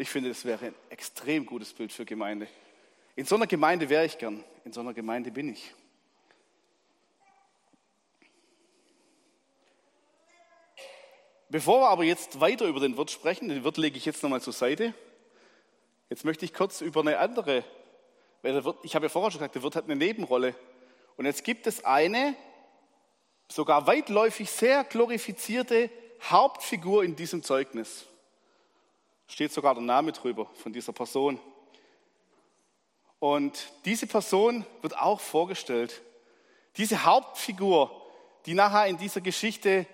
Ich 0.00 0.10
finde, 0.10 0.28
das 0.28 0.44
wäre 0.44 0.66
ein 0.66 0.74
extrem 0.90 1.44
gutes 1.44 1.72
Bild 1.72 1.92
für 1.92 2.04
Gemeinde. 2.04 2.46
In 3.16 3.26
so 3.26 3.34
einer 3.34 3.48
Gemeinde 3.48 3.88
wäre 3.88 4.06
ich 4.06 4.16
gern, 4.16 4.44
in 4.64 4.72
so 4.72 4.78
einer 4.78 4.94
Gemeinde 4.94 5.32
bin 5.32 5.48
ich. 5.48 5.74
Bevor 11.48 11.80
wir 11.80 11.88
aber 11.88 12.04
jetzt 12.04 12.38
weiter 12.38 12.66
über 12.66 12.78
den 12.78 12.96
Wirt 12.96 13.10
sprechen, 13.10 13.48
den 13.48 13.64
Wirt 13.64 13.76
lege 13.76 13.96
ich 13.96 14.04
jetzt 14.04 14.22
nochmal 14.22 14.40
zur 14.40 14.52
Seite. 14.52 14.94
Jetzt 16.10 16.24
möchte 16.24 16.44
ich 16.44 16.54
kurz 16.54 16.80
über 16.80 17.00
eine 17.00 17.18
andere, 17.18 17.64
weil 18.42 18.52
der 18.52 18.64
Wirt, 18.64 18.78
ich 18.84 18.94
habe 18.94 19.06
ja 19.06 19.08
vorher 19.08 19.32
schon 19.32 19.40
gesagt, 19.40 19.56
der 19.56 19.64
Wirt 19.64 19.74
hat 19.74 19.86
eine 19.86 19.96
Nebenrolle. 19.96 20.54
Und 21.16 21.24
jetzt 21.24 21.42
gibt 21.42 21.66
es 21.66 21.84
eine, 21.84 22.36
sogar 23.50 23.88
weitläufig 23.88 24.48
sehr 24.48 24.84
glorifizierte 24.84 25.90
Hauptfigur 26.22 27.02
in 27.02 27.16
diesem 27.16 27.42
Zeugnis. 27.42 28.06
Steht 29.28 29.52
sogar 29.52 29.74
der 29.74 29.82
Name 29.84 30.12
drüber 30.12 30.46
von 30.54 30.72
dieser 30.72 30.92
Person. 30.92 31.38
Und 33.20 33.72
diese 33.84 34.06
Person 34.06 34.64
wird 34.80 34.96
auch 34.96 35.20
vorgestellt. 35.20 36.02
Diese 36.76 37.04
Hauptfigur, 37.04 37.90
die 38.46 38.54
nachher 38.54 38.86
in 38.86 38.96
dieser 38.96 39.20
Geschichte 39.20 39.86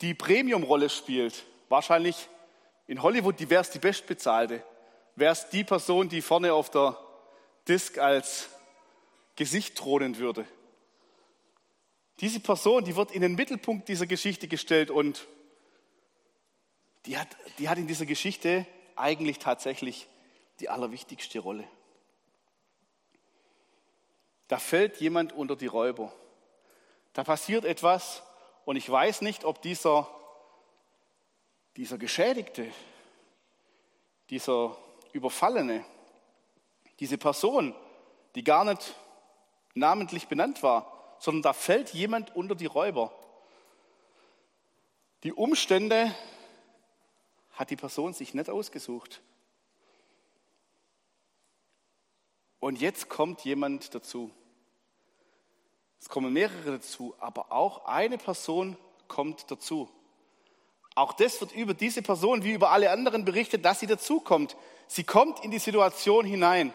die 0.00 0.14
Premiumrolle 0.14 0.90
spielt, 0.90 1.44
wahrscheinlich 1.68 2.28
in 2.86 3.02
Hollywood, 3.02 3.38
die 3.40 3.48
wäre 3.48 3.62
es 3.62 3.70
die 3.70 3.78
bestbezahlte, 3.78 4.62
wäre 5.16 5.32
es 5.32 5.48
die 5.48 5.64
Person, 5.64 6.08
die 6.08 6.20
vorne 6.20 6.52
auf 6.52 6.70
der 6.70 6.98
Disc 7.66 7.98
als 7.98 8.48
Gesicht 9.36 9.76
thronen 9.76 10.18
würde. 10.18 10.46
Diese 12.20 12.40
Person, 12.40 12.84
die 12.84 12.96
wird 12.96 13.12
in 13.12 13.22
den 13.22 13.34
Mittelpunkt 13.34 13.88
dieser 13.88 14.06
Geschichte 14.06 14.46
gestellt 14.48 14.90
und 14.90 15.26
die 17.06 17.18
hat, 17.18 17.28
die 17.58 17.68
hat 17.68 17.78
in 17.78 17.86
dieser 17.86 18.06
Geschichte 18.06 18.66
eigentlich 18.96 19.38
tatsächlich 19.38 20.08
die 20.60 20.68
allerwichtigste 20.68 21.38
Rolle. 21.38 21.64
Da 24.48 24.58
fällt 24.58 25.00
jemand 25.00 25.32
unter 25.32 25.56
die 25.56 25.66
Räuber. 25.66 26.12
Da 27.12 27.24
passiert 27.24 27.64
etwas 27.64 28.22
und 28.64 28.76
ich 28.76 28.88
weiß 28.88 29.22
nicht, 29.22 29.44
ob 29.44 29.62
dieser, 29.62 30.08
dieser 31.76 31.98
Geschädigte, 31.98 32.70
dieser 34.30 34.76
Überfallene, 35.12 35.84
diese 37.00 37.18
Person, 37.18 37.74
die 38.34 38.44
gar 38.44 38.64
nicht 38.64 38.94
namentlich 39.74 40.28
benannt 40.28 40.62
war, 40.62 41.16
sondern 41.18 41.42
da 41.42 41.52
fällt 41.52 41.90
jemand 41.90 42.34
unter 42.34 42.54
die 42.54 42.66
Räuber. 42.66 43.12
Die 45.22 45.32
Umstände 45.32 46.14
hat 47.54 47.70
die 47.70 47.76
Person 47.76 48.12
sich 48.12 48.34
nicht 48.34 48.50
ausgesucht. 48.50 49.22
Und 52.60 52.80
jetzt 52.80 53.08
kommt 53.08 53.44
jemand 53.44 53.94
dazu. 53.94 54.30
Es 56.00 56.08
kommen 56.08 56.32
mehrere 56.32 56.72
dazu, 56.72 57.14
aber 57.18 57.52
auch 57.52 57.86
eine 57.86 58.18
Person 58.18 58.76
kommt 59.08 59.50
dazu. 59.50 59.90
Auch 60.94 61.12
das 61.12 61.40
wird 61.40 61.52
über 61.52 61.74
diese 61.74 62.02
Person 62.02 62.44
wie 62.44 62.52
über 62.52 62.70
alle 62.70 62.90
anderen 62.90 63.24
berichtet, 63.24 63.64
dass 63.64 63.80
sie 63.80 63.86
dazukommt. 63.86 64.56
Sie 64.86 65.04
kommt 65.04 65.44
in 65.44 65.50
die 65.50 65.58
Situation 65.58 66.24
hinein. 66.24 66.72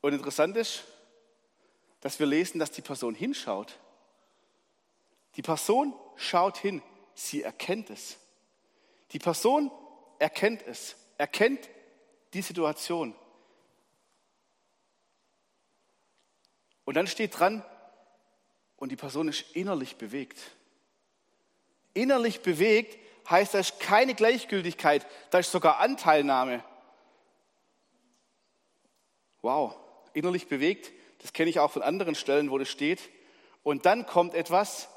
Und 0.00 0.14
interessant 0.14 0.56
ist, 0.56 0.84
dass 2.00 2.18
wir 2.18 2.26
lesen, 2.26 2.58
dass 2.58 2.72
die 2.72 2.82
Person 2.82 3.14
hinschaut. 3.14 3.78
Die 5.36 5.42
Person 5.42 5.94
schaut 6.16 6.58
hin 6.58 6.82
sie 7.14 7.42
erkennt 7.42 7.90
es. 7.90 8.18
Die 9.12 9.18
Person 9.18 9.70
erkennt 10.18 10.62
es, 10.62 10.96
erkennt 11.18 11.68
die 12.32 12.42
Situation. 12.42 13.14
Und 16.84 16.94
dann 16.94 17.06
steht 17.06 17.38
dran, 17.38 17.64
und 18.76 18.90
die 18.90 18.96
Person 18.96 19.28
ist 19.28 19.54
innerlich 19.54 19.94
bewegt. 19.94 20.40
Innerlich 21.94 22.42
bewegt 22.42 22.98
heißt, 23.30 23.54
da 23.54 23.60
ist 23.60 23.78
keine 23.78 24.14
Gleichgültigkeit, 24.14 25.06
da 25.30 25.38
ist 25.38 25.52
sogar 25.52 25.78
Anteilnahme. 25.78 26.64
Wow, 29.40 29.76
innerlich 30.14 30.48
bewegt, 30.48 30.90
das 31.20 31.32
kenne 31.32 31.48
ich 31.48 31.60
auch 31.60 31.70
von 31.70 31.82
anderen 31.82 32.16
Stellen, 32.16 32.50
wo 32.50 32.58
das 32.58 32.68
steht. 32.68 33.08
Und 33.62 33.86
dann 33.86 34.04
kommt 34.04 34.34
etwas 34.34 34.88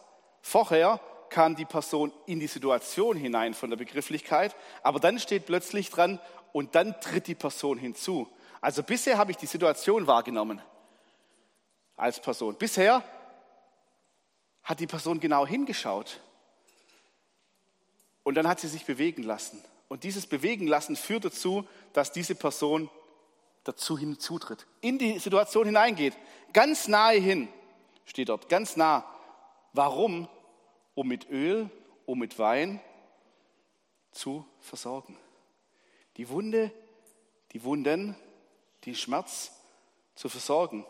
vorher, 0.41 0.99
kam 1.29 1.55
die 1.55 1.65
Person 1.65 2.11
in 2.25 2.39
die 2.39 2.47
Situation 2.47 3.17
hinein 3.17 3.53
von 3.53 3.69
der 3.69 3.77
Begrifflichkeit, 3.77 4.55
aber 4.83 4.99
dann 4.99 5.19
steht 5.19 5.45
plötzlich 5.45 5.89
dran 5.89 6.19
und 6.53 6.75
dann 6.75 6.99
tritt 7.01 7.27
die 7.27 7.35
Person 7.35 7.77
hinzu. 7.77 8.27
Also 8.61 8.83
bisher 8.83 9.17
habe 9.17 9.31
ich 9.31 9.37
die 9.37 9.45
Situation 9.45 10.07
wahrgenommen 10.07 10.61
als 11.97 12.19
Person. 12.19 12.55
Bisher 12.55 13.03
hat 14.63 14.79
die 14.79 14.87
Person 14.87 15.19
genau 15.19 15.45
hingeschaut 15.45 16.19
und 18.23 18.35
dann 18.35 18.47
hat 18.47 18.59
sie 18.59 18.67
sich 18.67 18.85
bewegen 18.85 19.23
lassen. 19.23 19.63
Und 19.87 20.03
dieses 20.03 20.25
Bewegen 20.25 20.67
lassen 20.67 20.95
führt 20.95 21.25
dazu, 21.25 21.67
dass 21.93 22.11
diese 22.11 22.35
Person 22.35 22.89
dazu 23.63 23.97
hinzutritt, 23.97 24.65
in 24.81 24.97
die 24.97 25.19
Situation 25.19 25.65
hineingeht, 25.65 26.17
ganz 26.53 26.87
nahe 26.87 27.17
hin, 27.17 27.47
steht 28.05 28.29
dort, 28.29 28.49
ganz 28.49 28.75
nah. 28.75 29.05
Warum? 29.73 30.27
Um 30.95 31.07
mit 31.07 31.29
Öl, 31.29 31.69
um 32.05 32.19
mit 32.19 32.39
Wein 32.39 32.79
zu 34.11 34.45
versorgen. 34.59 35.17
Die 36.17 36.29
Wunde, 36.29 36.71
die 37.51 37.63
Wunden, 37.63 38.15
den 38.85 38.95
Schmerz 38.95 39.51
zu 40.15 40.29
versorgen. 40.29 40.85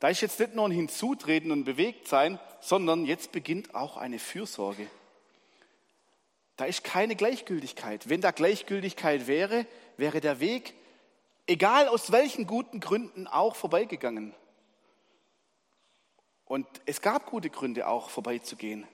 Da 0.00 0.08
ist 0.08 0.20
jetzt 0.20 0.38
nicht 0.38 0.54
nur 0.54 0.68
ein 0.68 0.72
Hinzutreten 0.72 1.50
und 1.50 1.64
Bewegtsein, 1.64 2.38
sondern 2.60 3.04
jetzt 3.04 3.32
beginnt 3.32 3.74
auch 3.74 3.96
eine 3.96 4.18
Fürsorge. 4.18 4.86
Da 6.56 6.66
ist 6.66 6.84
keine 6.84 7.16
Gleichgültigkeit. 7.16 8.08
Wenn 8.08 8.20
da 8.20 8.30
Gleichgültigkeit 8.30 9.26
wäre, 9.26 9.66
wäre 9.96 10.20
der 10.20 10.40
Weg, 10.40 10.74
egal 11.46 11.88
aus 11.88 12.12
welchen 12.12 12.46
guten 12.46 12.80
Gründen, 12.80 13.26
auch 13.26 13.56
vorbeigegangen. 13.56 14.34
Und 16.44 16.66
es 16.86 17.00
gab 17.00 17.26
gute 17.26 17.50
Gründe 17.50 17.86
auch 17.86 18.10
vorbeizugehen. 18.10 18.86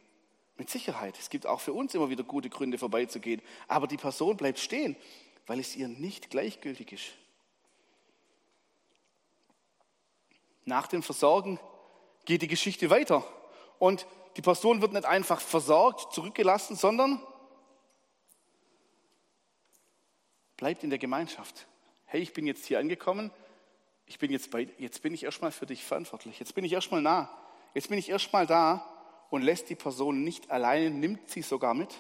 Mit 0.56 0.70
Sicherheit. 0.70 1.18
Es 1.18 1.30
gibt 1.30 1.46
auch 1.46 1.60
für 1.60 1.72
uns 1.72 1.94
immer 1.94 2.10
wieder 2.10 2.22
gute 2.22 2.48
Gründe 2.48 2.78
vorbeizugehen. 2.78 3.42
Aber 3.66 3.86
die 3.86 3.96
Person 3.96 4.36
bleibt 4.36 4.58
stehen, 4.58 4.96
weil 5.46 5.58
es 5.58 5.74
ihr 5.74 5.88
nicht 5.88 6.30
gleichgültig 6.30 6.92
ist. 6.92 7.04
Nach 10.64 10.86
dem 10.86 11.02
Versorgen 11.02 11.58
geht 12.24 12.42
die 12.42 12.48
Geschichte 12.48 12.88
weiter. 12.88 13.26
Und 13.78 14.06
die 14.36 14.42
Person 14.42 14.80
wird 14.80 14.92
nicht 14.92 15.04
einfach 15.04 15.40
versorgt, 15.40 16.12
zurückgelassen, 16.12 16.76
sondern 16.76 17.20
bleibt 20.56 20.84
in 20.84 20.90
der 20.90 20.98
Gemeinschaft. 20.98 21.66
Hey, 22.06 22.20
ich 22.20 22.32
bin 22.32 22.46
jetzt 22.46 22.64
hier 22.64 22.78
angekommen, 22.78 23.30
ich 24.06 24.18
bin 24.18 24.30
jetzt 24.30 24.50
bei, 24.50 24.68
jetzt 24.78 25.02
bin 25.02 25.14
ich 25.14 25.24
erstmal 25.24 25.50
für 25.50 25.66
dich 25.66 25.84
verantwortlich, 25.84 26.38
jetzt 26.38 26.54
bin 26.54 26.64
ich 26.64 26.72
erstmal 26.72 27.02
nah, 27.02 27.30
jetzt 27.74 27.88
bin 27.88 27.98
ich 27.98 28.08
erstmal 28.08 28.46
da 28.46 28.93
und 29.34 29.42
lässt 29.42 29.68
die 29.68 29.74
Person 29.74 30.22
nicht 30.22 30.52
alleine, 30.52 30.90
nimmt 30.90 31.28
sie 31.28 31.42
sogar 31.42 31.74
mit. 31.74 31.92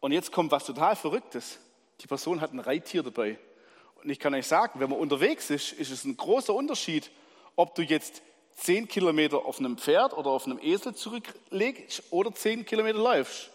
Und 0.00 0.12
jetzt 0.12 0.32
kommt 0.32 0.50
was 0.50 0.64
total 0.64 0.96
Verrücktes. 0.96 1.58
Die 2.00 2.06
Person 2.06 2.40
hat 2.40 2.54
ein 2.54 2.58
Reittier 2.58 3.02
dabei. 3.02 3.38
Und 3.96 4.08
ich 4.08 4.18
kann 4.18 4.32
euch 4.32 4.46
sagen, 4.46 4.80
wenn 4.80 4.88
man 4.88 4.98
unterwegs 4.98 5.50
ist, 5.50 5.72
ist 5.72 5.90
es 5.90 6.06
ein 6.06 6.16
großer 6.16 6.54
Unterschied, 6.54 7.10
ob 7.54 7.74
du 7.74 7.82
jetzt 7.82 8.22
zehn 8.56 8.88
Kilometer 8.88 9.44
auf 9.44 9.58
einem 9.58 9.76
Pferd 9.76 10.16
oder 10.16 10.30
auf 10.30 10.46
einem 10.46 10.58
Esel 10.58 10.94
zurücklegst 10.94 12.04
oder 12.12 12.32
zehn 12.32 12.64
Kilometer 12.64 12.98
läufst. 12.98 13.50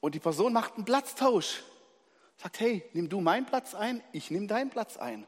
Und 0.00 0.14
die 0.14 0.20
Person 0.20 0.52
macht 0.52 0.74
einen 0.74 0.84
Platztausch. 0.84 1.62
Sagt, 2.36 2.60
hey, 2.60 2.84
nimm 2.92 3.08
du 3.08 3.22
meinen 3.22 3.46
Platz 3.46 3.74
ein, 3.74 4.02
ich 4.12 4.30
nehme 4.30 4.46
deinen 4.46 4.68
Platz 4.68 4.98
ein. 4.98 5.26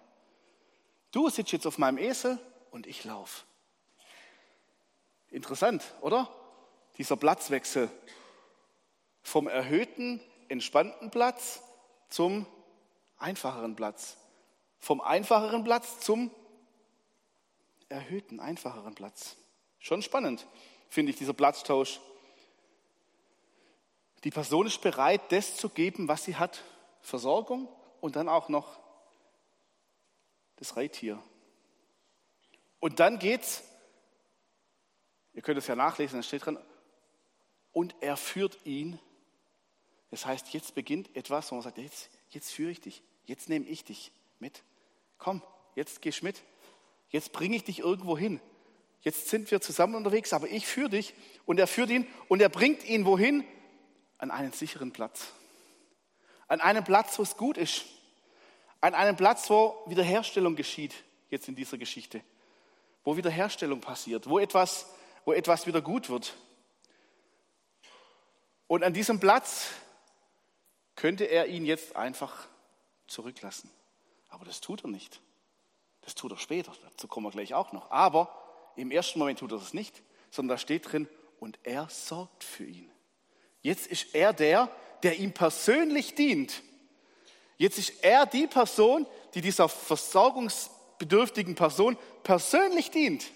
Du 1.11 1.30
sitzt 1.30 1.52
jetzt 1.52 1.66
auf 1.66 1.78
meinem 1.78 1.97
Esel 1.97 2.38
und 2.71 2.87
ich 2.87 3.04
laufe. 3.04 3.45
Interessant, 5.30 5.82
oder? 6.00 6.28
Dieser 6.99 7.16
Platzwechsel 7.16 7.88
vom 9.22 9.46
erhöhten, 9.46 10.20
entspannten 10.49 11.10
Platz 11.10 11.62
zum 12.08 12.46
einfacheren 13.18 13.76
Platz. 13.76 14.16
Vom 14.78 15.00
einfacheren 15.00 15.62
Platz 15.62 16.00
zum 16.00 16.30
erhöhten, 17.88 18.40
einfacheren 18.40 18.94
Platz. 18.94 19.37
Schon 19.78 20.02
spannend, 20.02 20.46
finde 20.88 21.10
ich, 21.10 21.18
dieser 21.18 21.32
Platztausch. 21.32 22.00
Die 24.25 24.30
Person 24.30 24.66
ist 24.66 24.80
bereit, 24.80 25.20
das 25.30 25.56
zu 25.56 25.68
geben, 25.68 26.08
was 26.08 26.25
sie 26.25 26.37
hat. 26.37 26.62
Versorgung 27.02 27.68
und 28.00 28.16
dann 28.16 28.28
auch 28.28 28.49
noch 28.49 28.78
das 30.56 30.76
Reittier. 30.76 31.22
Und 32.80 33.00
dann 33.00 33.18
geht's, 33.18 33.62
ihr 35.34 35.42
könnt 35.42 35.58
es 35.58 35.66
ja 35.66 35.76
nachlesen, 35.76 36.18
da 36.18 36.22
steht 36.22 36.44
drin, 36.44 36.58
und 37.72 37.94
er 38.00 38.16
führt 38.16 38.58
ihn. 38.64 38.99
Das 40.10 40.26
heißt, 40.26 40.52
jetzt 40.52 40.75
beginnt 40.75 41.14
etwas, 41.16 41.50
wo 41.50 41.56
man 41.56 41.62
sagt, 41.62 41.78
jetzt, 41.78 42.10
jetzt 42.30 42.50
führe 42.50 42.70
ich 42.70 42.80
dich, 42.80 43.02
jetzt 43.26 43.49
nehme 43.49 43.66
ich 43.66 43.84
dich 43.84 44.12
mit. 44.38 44.62
Komm, 45.18 45.42
jetzt 45.76 46.02
gehst 46.02 46.22
mit. 46.22 46.42
Jetzt 47.10 47.32
bringe 47.32 47.56
ich 47.56 47.64
dich 47.64 47.80
irgendwo 47.80 48.16
hin. 48.16 48.40
Jetzt 49.02 49.28
sind 49.28 49.50
wir 49.50 49.60
zusammen 49.60 49.94
unterwegs, 49.94 50.32
aber 50.32 50.49
ich 50.49 50.66
führe 50.66 50.90
dich 50.90 51.14
und 51.46 51.58
er 51.58 51.66
führt 51.66 51.90
ihn 51.90 52.06
und 52.28 52.40
er 52.42 52.49
bringt 52.49 52.84
ihn 52.84 53.04
wohin? 53.04 53.44
An 54.18 54.30
einen 54.30 54.52
sicheren 54.52 54.92
Platz. 54.92 55.32
An 56.49 56.60
einen 56.60 56.84
Platz, 56.84 57.18
wo 57.18 57.22
es 57.22 57.37
gut 57.37 57.56
ist. 57.56 57.87
An 58.80 58.94
einen 58.94 59.16
Platz, 59.16 59.49
wo 59.49 59.82
Wiederherstellung 59.87 60.56
geschieht, 60.56 60.94
jetzt 61.30 61.49
in 61.49 61.54
dieser 61.54 61.78
Geschichte. 61.78 62.20
Wo 63.04 63.16
Wiederherstellung 63.16 63.80
passiert, 63.80 64.28
wo 64.28 64.38
etwas, 64.38 64.87
wo 65.30 65.32
etwas 65.32 65.64
wieder 65.68 65.80
gut 65.80 66.10
wird. 66.10 66.34
Und 68.66 68.82
an 68.82 68.92
diesem 68.92 69.20
Platz 69.20 69.68
könnte 70.96 71.22
er 71.22 71.46
ihn 71.46 71.64
jetzt 71.64 71.94
einfach 71.94 72.49
zurücklassen. 73.06 73.70
Aber 74.28 74.44
das 74.44 74.60
tut 74.60 74.82
er 74.82 74.90
nicht. 74.90 75.20
Das 76.00 76.16
tut 76.16 76.32
er 76.32 76.38
später, 76.38 76.72
dazu 76.82 77.06
kommen 77.06 77.26
wir 77.26 77.30
gleich 77.30 77.54
auch 77.54 77.70
noch. 77.70 77.92
Aber 77.92 78.72
im 78.75 78.90
ersten 78.90 79.20
Moment 79.20 79.38
tut 79.38 79.52
er 79.52 79.58
das 79.58 79.72
nicht, 79.72 80.02
sondern 80.32 80.56
da 80.56 80.58
steht 80.58 80.90
drin, 80.90 81.08
und 81.38 81.60
er 81.62 81.88
sorgt 81.88 82.42
für 82.42 82.64
ihn. 82.64 82.90
Jetzt 83.62 83.87
ist 83.87 84.12
er 84.12 84.32
der, 84.32 84.68
der 85.04 85.20
ihm 85.20 85.32
persönlich 85.32 86.16
dient. 86.16 86.60
Jetzt 87.57 87.78
ist 87.78 88.02
er 88.02 88.26
die 88.26 88.48
Person, 88.48 89.07
die 89.35 89.42
dieser 89.42 89.68
versorgungsbedürftigen 89.68 91.55
Person 91.55 91.96
persönlich 92.24 92.90
dient. 92.90 93.31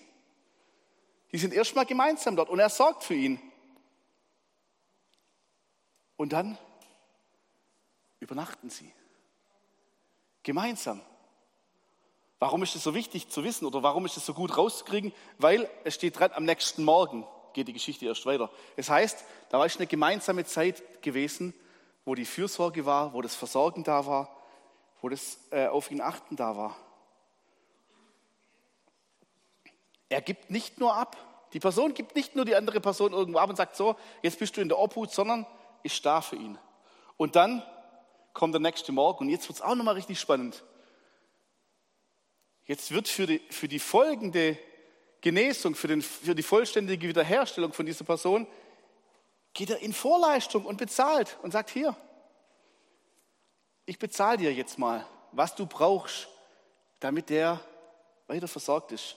Die 1.35 1.39
sind 1.39 1.53
erstmal 1.53 1.85
gemeinsam 1.85 2.37
dort 2.37 2.49
und 2.49 2.61
er 2.61 2.69
sorgt 2.69 3.03
für 3.03 3.15
ihn. 3.15 3.41
Und 6.17 6.33
dann 6.33 6.57
übernachten 8.21 8.71
sie. 8.71 8.89
Gemeinsam. 10.45 11.01
Warum 12.39 12.63
ist 12.63 12.77
es 12.77 12.85
so 12.85 12.95
wichtig 12.95 13.31
zu 13.31 13.43
wissen 13.43 13.67
oder 13.67 13.83
warum 13.83 14.07
ist 14.07 14.17
es 14.17 14.25
so 14.25 14.33
gut 14.33 14.57
rauszukriegen? 14.57 15.13
Weil 15.39 15.69
es 15.83 15.97
steht 15.97 16.21
dran, 16.21 16.31
am 16.35 16.45
nächsten 16.45 16.85
Morgen 16.85 17.27
geht 17.53 17.67
die 17.67 17.73
Geschichte 17.73 18.07
erst 18.07 18.27
weiter. 18.27 18.49
Es 18.77 18.89
heißt, 18.89 19.25
da 19.49 19.59
war 19.59 19.67
es 19.67 19.77
eine 19.77 19.89
gemeinsame 19.89 20.45
Zeit 20.45 21.03
gewesen, 21.03 21.53
wo 22.05 22.15
die 22.15 22.27
Fürsorge 22.27 22.87
war, 22.87 23.13
wo 23.13 23.23
das 23.23 23.35
Versorgen 23.35 23.83
da 23.83 24.07
war, 24.07 24.41
wo 25.01 25.09
das 25.09 25.41
äh, 25.51 25.67
auf 25.67 25.91
ihn 25.91 26.01
achten 26.01 26.37
da 26.37 26.57
war. 26.57 26.77
Er 30.09 30.21
gibt 30.21 30.51
nicht 30.51 30.79
nur 30.79 30.95
ab. 30.95 31.17
Die 31.53 31.61
Person 31.61 31.95
gibt 31.95 32.17
nicht 32.17 32.35
nur 32.35 32.45
die 32.45 32.57
andere 32.57 32.81
Person 32.81 33.13
irgendwo 33.13 33.39
ab 33.39 33.51
und 33.51 33.57
sagt 33.57 33.77
so, 33.77 33.97
jetzt 34.23 34.39
bist 34.39 34.57
du 34.57 34.61
in 34.61 34.69
der 34.69 34.79
Obhut, 34.79 35.13
sondern 35.13 35.47
ist 35.83 36.05
da 36.05 36.21
für 36.21 36.37
ihn. 36.37 36.59
Und 37.17 37.37
dann 37.37 37.63
kommt 38.33 38.55
der 38.55 38.61
nächste 38.61 38.93
Morgen 38.93 39.27
und 39.27 39.31
jetzt 39.31 39.49
wird 39.49 39.59
es 39.59 39.63
auch 39.63 39.75
nochmal 39.75 39.95
richtig 39.95 40.19
spannend. 40.19 40.65
Jetzt 42.67 42.91
wird 42.91 43.09
für 43.09 43.27
die, 43.27 43.41
für 43.51 43.69
die 43.69 43.79
folgende 43.79 44.59
Genesung, 45.21 45.75
für, 45.75 45.89
den, 45.89 46.03
für 46.03 46.35
die 46.35 46.43
vollständige 46.43 47.09
Wiederherstellung 47.09 47.73
von 47.73 47.87
dieser 47.87 48.05
Person, 48.05 48.47
geht 49.53 49.71
er 49.71 49.79
in 49.79 49.93
Vorleistung 49.93 50.65
und 50.65 50.77
bezahlt 50.77 51.39
und 51.43 51.53
sagt, 51.53 51.71
hier, 51.71 51.97
ich 53.87 53.99
bezahle 53.99 54.39
dir 54.39 54.53
jetzt 54.53 54.79
mal, 54.79 55.07
was 55.33 55.55
du 55.55 55.67
brauchst, 55.67 56.29
damit 57.01 57.31
der 57.31 57.61
weiter 58.27 58.49
versorgt 58.49 58.93
ist. 58.93 59.17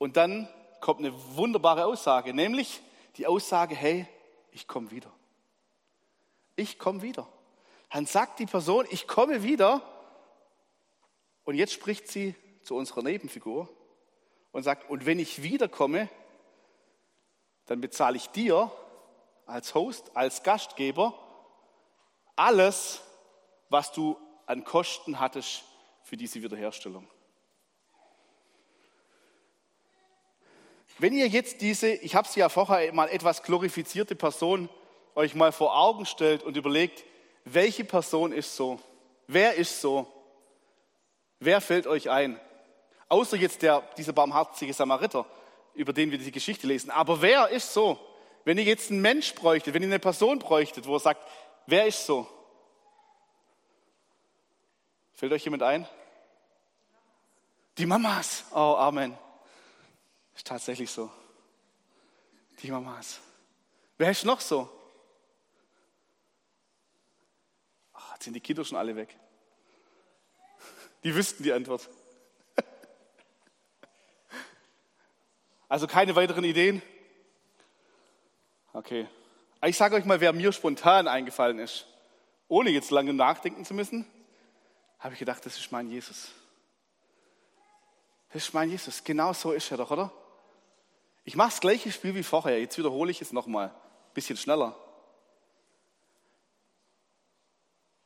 Und 0.00 0.16
dann 0.16 0.48
kommt 0.80 1.00
eine 1.00 1.12
wunderbare 1.36 1.84
Aussage, 1.84 2.32
nämlich 2.32 2.80
die 3.18 3.26
Aussage, 3.26 3.74
hey, 3.74 4.06
ich 4.50 4.66
komme 4.66 4.90
wieder. 4.90 5.12
Ich 6.56 6.78
komme 6.78 7.02
wieder. 7.02 7.28
Dann 7.90 8.06
sagt 8.06 8.38
die 8.38 8.46
Person, 8.46 8.86
ich 8.88 9.06
komme 9.06 9.42
wieder 9.42 9.82
und 11.44 11.54
jetzt 11.54 11.74
spricht 11.74 12.08
sie 12.08 12.34
zu 12.62 12.76
unserer 12.76 13.02
Nebenfigur 13.02 13.68
und 14.52 14.62
sagt, 14.62 14.88
und 14.88 15.04
wenn 15.04 15.18
ich 15.18 15.42
wiederkomme, 15.42 16.08
dann 17.66 17.82
bezahle 17.82 18.16
ich 18.16 18.28
dir 18.30 18.72
als 19.44 19.74
Host, 19.74 20.16
als 20.16 20.42
Gastgeber 20.42 21.12
alles, 22.36 23.02
was 23.68 23.92
du 23.92 24.16
an 24.46 24.64
Kosten 24.64 25.20
hattest 25.20 25.62
für 26.04 26.16
diese 26.16 26.42
Wiederherstellung. 26.42 27.06
Wenn 31.00 31.14
ihr 31.14 31.28
jetzt 31.28 31.62
diese, 31.62 31.88
ich 31.88 32.14
habe 32.14 32.28
sie 32.28 32.40
ja 32.40 32.50
vorher 32.50 32.92
mal 32.92 33.08
etwas 33.08 33.42
glorifizierte 33.42 34.14
Person 34.14 34.68
euch 35.14 35.34
mal 35.34 35.50
vor 35.50 35.74
Augen 35.74 36.04
stellt 36.04 36.42
und 36.42 36.58
überlegt, 36.58 37.04
welche 37.46 37.86
Person 37.86 38.32
ist 38.32 38.54
so? 38.54 38.78
Wer 39.26 39.54
ist 39.54 39.80
so? 39.80 40.06
Wer 41.38 41.62
fällt 41.62 41.86
euch 41.86 42.10
ein? 42.10 42.38
Außer 43.08 43.38
jetzt 43.38 43.62
der, 43.62 43.82
dieser 43.96 44.12
barmherzige 44.12 44.74
Samariter, 44.74 45.24
über 45.72 45.94
den 45.94 46.10
wir 46.10 46.18
die 46.18 46.30
Geschichte 46.30 46.66
lesen. 46.66 46.90
Aber 46.90 47.22
wer 47.22 47.48
ist 47.48 47.72
so? 47.72 47.98
Wenn 48.44 48.58
ihr 48.58 48.64
jetzt 48.64 48.90
einen 48.90 49.00
Mensch 49.00 49.34
bräuchtet, 49.34 49.72
wenn 49.72 49.82
ihr 49.82 49.88
eine 49.88 50.00
Person 50.00 50.38
bräuchtet, 50.38 50.86
wo 50.86 50.96
er 50.96 51.00
sagt, 51.00 51.26
wer 51.64 51.86
ist 51.86 52.04
so? 52.04 52.28
Fällt 55.14 55.32
euch 55.32 55.44
jemand 55.44 55.62
ein? 55.62 55.88
Die 57.78 57.86
Mamas. 57.86 58.44
Oh, 58.52 58.76
Amen. 58.76 59.16
Ist 60.40 60.46
tatsächlich 60.46 60.90
so. 60.90 61.10
Die 62.62 62.70
Mamas. 62.70 63.20
Wer 63.98 64.10
ist 64.10 64.24
noch 64.24 64.40
so? 64.40 64.70
Ach, 67.92 68.14
jetzt 68.14 68.24
sind 68.24 68.32
die 68.32 68.40
Kinder 68.40 68.64
schon 68.64 68.78
alle 68.78 68.96
weg. 68.96 69.14
Die 71.04 71.14
wüssten 71.14 71.42
die 71.42 71.52
Antwort. 71.52 71.90
Also 75.68 75.86
keine 75.86 76.16
weiteren 76.16 76.44
Ideen? 76.44 76.80
Okay. 78.72 79.06
Ich 79.66 79.76
sage 79.76 79.94
euch 79.94 80.06
mal, 80.06 80.22
wer 80.22 80.32
mir 80.32 80.52
spontan 80.52 81.06
eingefallen 81.06 81.58
ist, 81.58 81.86
ohne 82.48 82.70
jetzt 82.70 82.90
lange 82.90 83.12
nachdenken 83.12 83.66
zu 83.66 83.74
müssen, 83.74 84.06
habe 85.00 85.12
ich 85.12 85.18
gedacht, 85.18 85.44
das 85.44 85.58
ist 85.58 85.70
mein 85.70 85.90
Jesus. 85.90 86.30
Das 88.32 88.44
ist 88.44 88.54
mein 88.54 88.70
Jesus. 88.70 89.04
Genau 89.04 89.34
so 89.34 89.52
ist 89.52 89.70
er 89.70 89.76
doch, 89.76 89.90
oder? 89.90 90.10
Ich 91.24 91.36
mache 91.36 91.50
das 91.50 91.60
gleiche 91.60 91.92
Spiel 91.92 92.14
wie 92.14 92.22
vorher. 92.22 92.60
Jetzt 92.60 92.78
wiederhole 92.78 93.10
ich 93.10 93.20
es 93.20 93.32
nochmal. 93.32 93.74
Bisschen 94.14 94.36
schneller. 94.36 94.76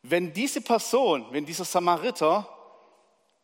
Wenn 0.02 0.32
diese 0.32 0.60
Person, 0.60 1.26
wenn 1.30 1.46
dieser 1.46 1.64
Samariter 1.64 2.48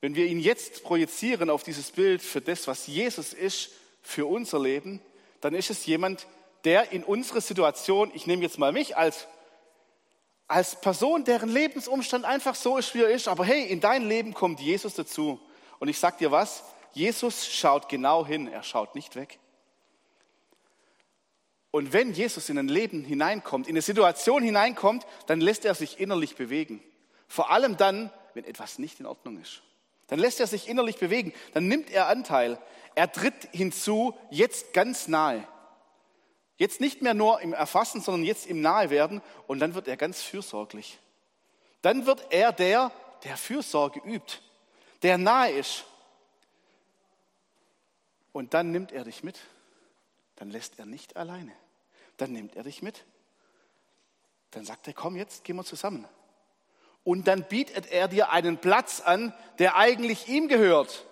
wenn 0.00 0.14
wir 0.14 0.26
ihn 0.26 0.40
jetzt 0.40 0.82
projizieren 0.82 1.50
auf 1.50 1.62
dieses 1.62 1.90
Bild 1.90 2.22
für 2.22 2.40
das, 2.40 2.66
was 2.66 2.86
Jesus 2.86 3.32
ist, 3.32 3.70
für 4.02 4.26
unser 4.26 4.58
Leben, 4.58 5.00
dann 5.42 5.54
ist 5.54 5.70
es 5.70 5.84
jemand, 5.84 6.26
der 6.64 6.92
in 6.92 7.04
unsere 7.04 7.40
Situation, 7.40 8.10
ich 8.14 8.26
nehme 8.26 8.42
jetzt 8.42 8.58
mal 8.58 8.72
mich 8.72 8.96
als, 8.96 9.26
als 10.48 10.80
Person, 10.80 11.24
deren 11.24 11.50
Lebensumstand 11.50 12.24
einfach 12.24 12.54
so 12.54 12.78
ist, 12.78 12.94
wie 12.94 13.02
er 13.02 13.10
ist, 13.10 13.28
aber 13.28 13.44
hey, 13.44 13.66
in 13.66 13.80
dein 13.80 14.08
Leben 14.08 14.32
kommt 14.32 14.60
Jesus 14.60 14.94
dazu. 14.94 15.38
Und 15.78 15.88
ich 15.88 15.98
sag 15.98 16.18
dir 16.18 16.30
was, 16.30 16.64
Jesus 16.92 17.46
schaut 17.46 17.88
genau 17.88 18.26
hin, 18.26 18.48
er 18.48 18.62
schaut 18.62 18.94
nicht 18.94 19.16
weg. 19.16 19.38
Und 21.70 21.92
wenn 21.92 22.12
Jesus 22.12 22.48
in 22.48 22.58
ein 22.58 22.68
Leben 22.68 23.04
hineinkommt, 23.04 23.68
in 23.68 23.74
eine 23.74 23.82
Situation 23.82 24.42
hineinkommt, 24.42 25.06
dann 25.26 25.40
lässt 25.40 25.64
er 25.64 25.74
sich 25.74 26.00
innerlich 26.00 26.34
bewegen. 26.34 26.82
Vor 27.28 27.50
allem 27.50 27.76
dann, 27.76 28.10
wenn 28.34 28.44
etwas 28.44 28.78
nicht 28.78 28.98
in 28.98 29.06
Ordnung 29.06 29.40
ist. 29.40 29.62
Dann 30.08 30.18
lässt 30.18 30.40
er 30.40 30.48
sich 30.48 30.68
innerlich 30.68 30.98
bewegen, 30.98 31.32
dann 31.54 31.68
nimmt 31.68 31.90
er 31.90 32.08
Anteil. 32.08 32.58
Er 32.96 33.12
tritt 33.12 33.48
hinzu, 33.52 34.16
jetzt 34.30 34.72
ganz 34.72 35.06
nahe. 35.06 35.46
Jetzt 36.56 36.80
nicht 36.80 37.00
mehr 37.00 37.14
nur 37.14 37.40
im 37.40 37.52
Erfassen, 37.52 38.00
sondern 38.00 38.24
jetzt 38.24 38.46
im 38.46 38.60
Nahewerden 38.60 39.22
und 39.46 39.60
dann 39.60 39.74
wird 39.74 39.86
er 39.86 39.96
ganz 39.96 40.22
fürsorglich. 40.22 40.98
Dann 41.80 42.06
wird 42.06 42.26
er 42.30 42.52
der, 42.52 42.90
der 43.24 43.36
Fürsorge 43.36 44.00
übt, 44.04 44.40
der 45.02 45.16
nahe 45.16 45.52
ist. 45.52 45.84
Und 48.32 48.52
dann 48.52 48.72
nimmt 48.72 48.92
er 48.92 49.04
dich 49.04 49.22
mit. 49.22 49.38
Dann 50.40 50.50
lässt 50.50 50.78
er 50.78 50.86
nicht 50.86 51.18
alleine. 51.18 51.52
Dann 52.16 52.32
nimmt 52.32 52.56
er 52.56 52.62
dich 52.62 52.80
mit. 52.80 53.04
Dann 54.52 54.64
sagt 54.64 54.86
er, 54.86 54.94
komm 54.94 55.14
jetzt, 55.14 55.44
gehen 55.44 55.54
wir 55.56 55.64
zusammen. 55.64 56.08
Und 57.04 57.28
dann 57.28 57.46
bietet 57.46 57.92
er 57.92 58.08
dir 58.08 58.30
einen 58.30 58.56
Platz 58.56 59.02
an, 59.02 59.34
der 59.58 59.76
eigentlich 59.76 60.28
ihm 60.28 60.48
gehört. 60.48 61.06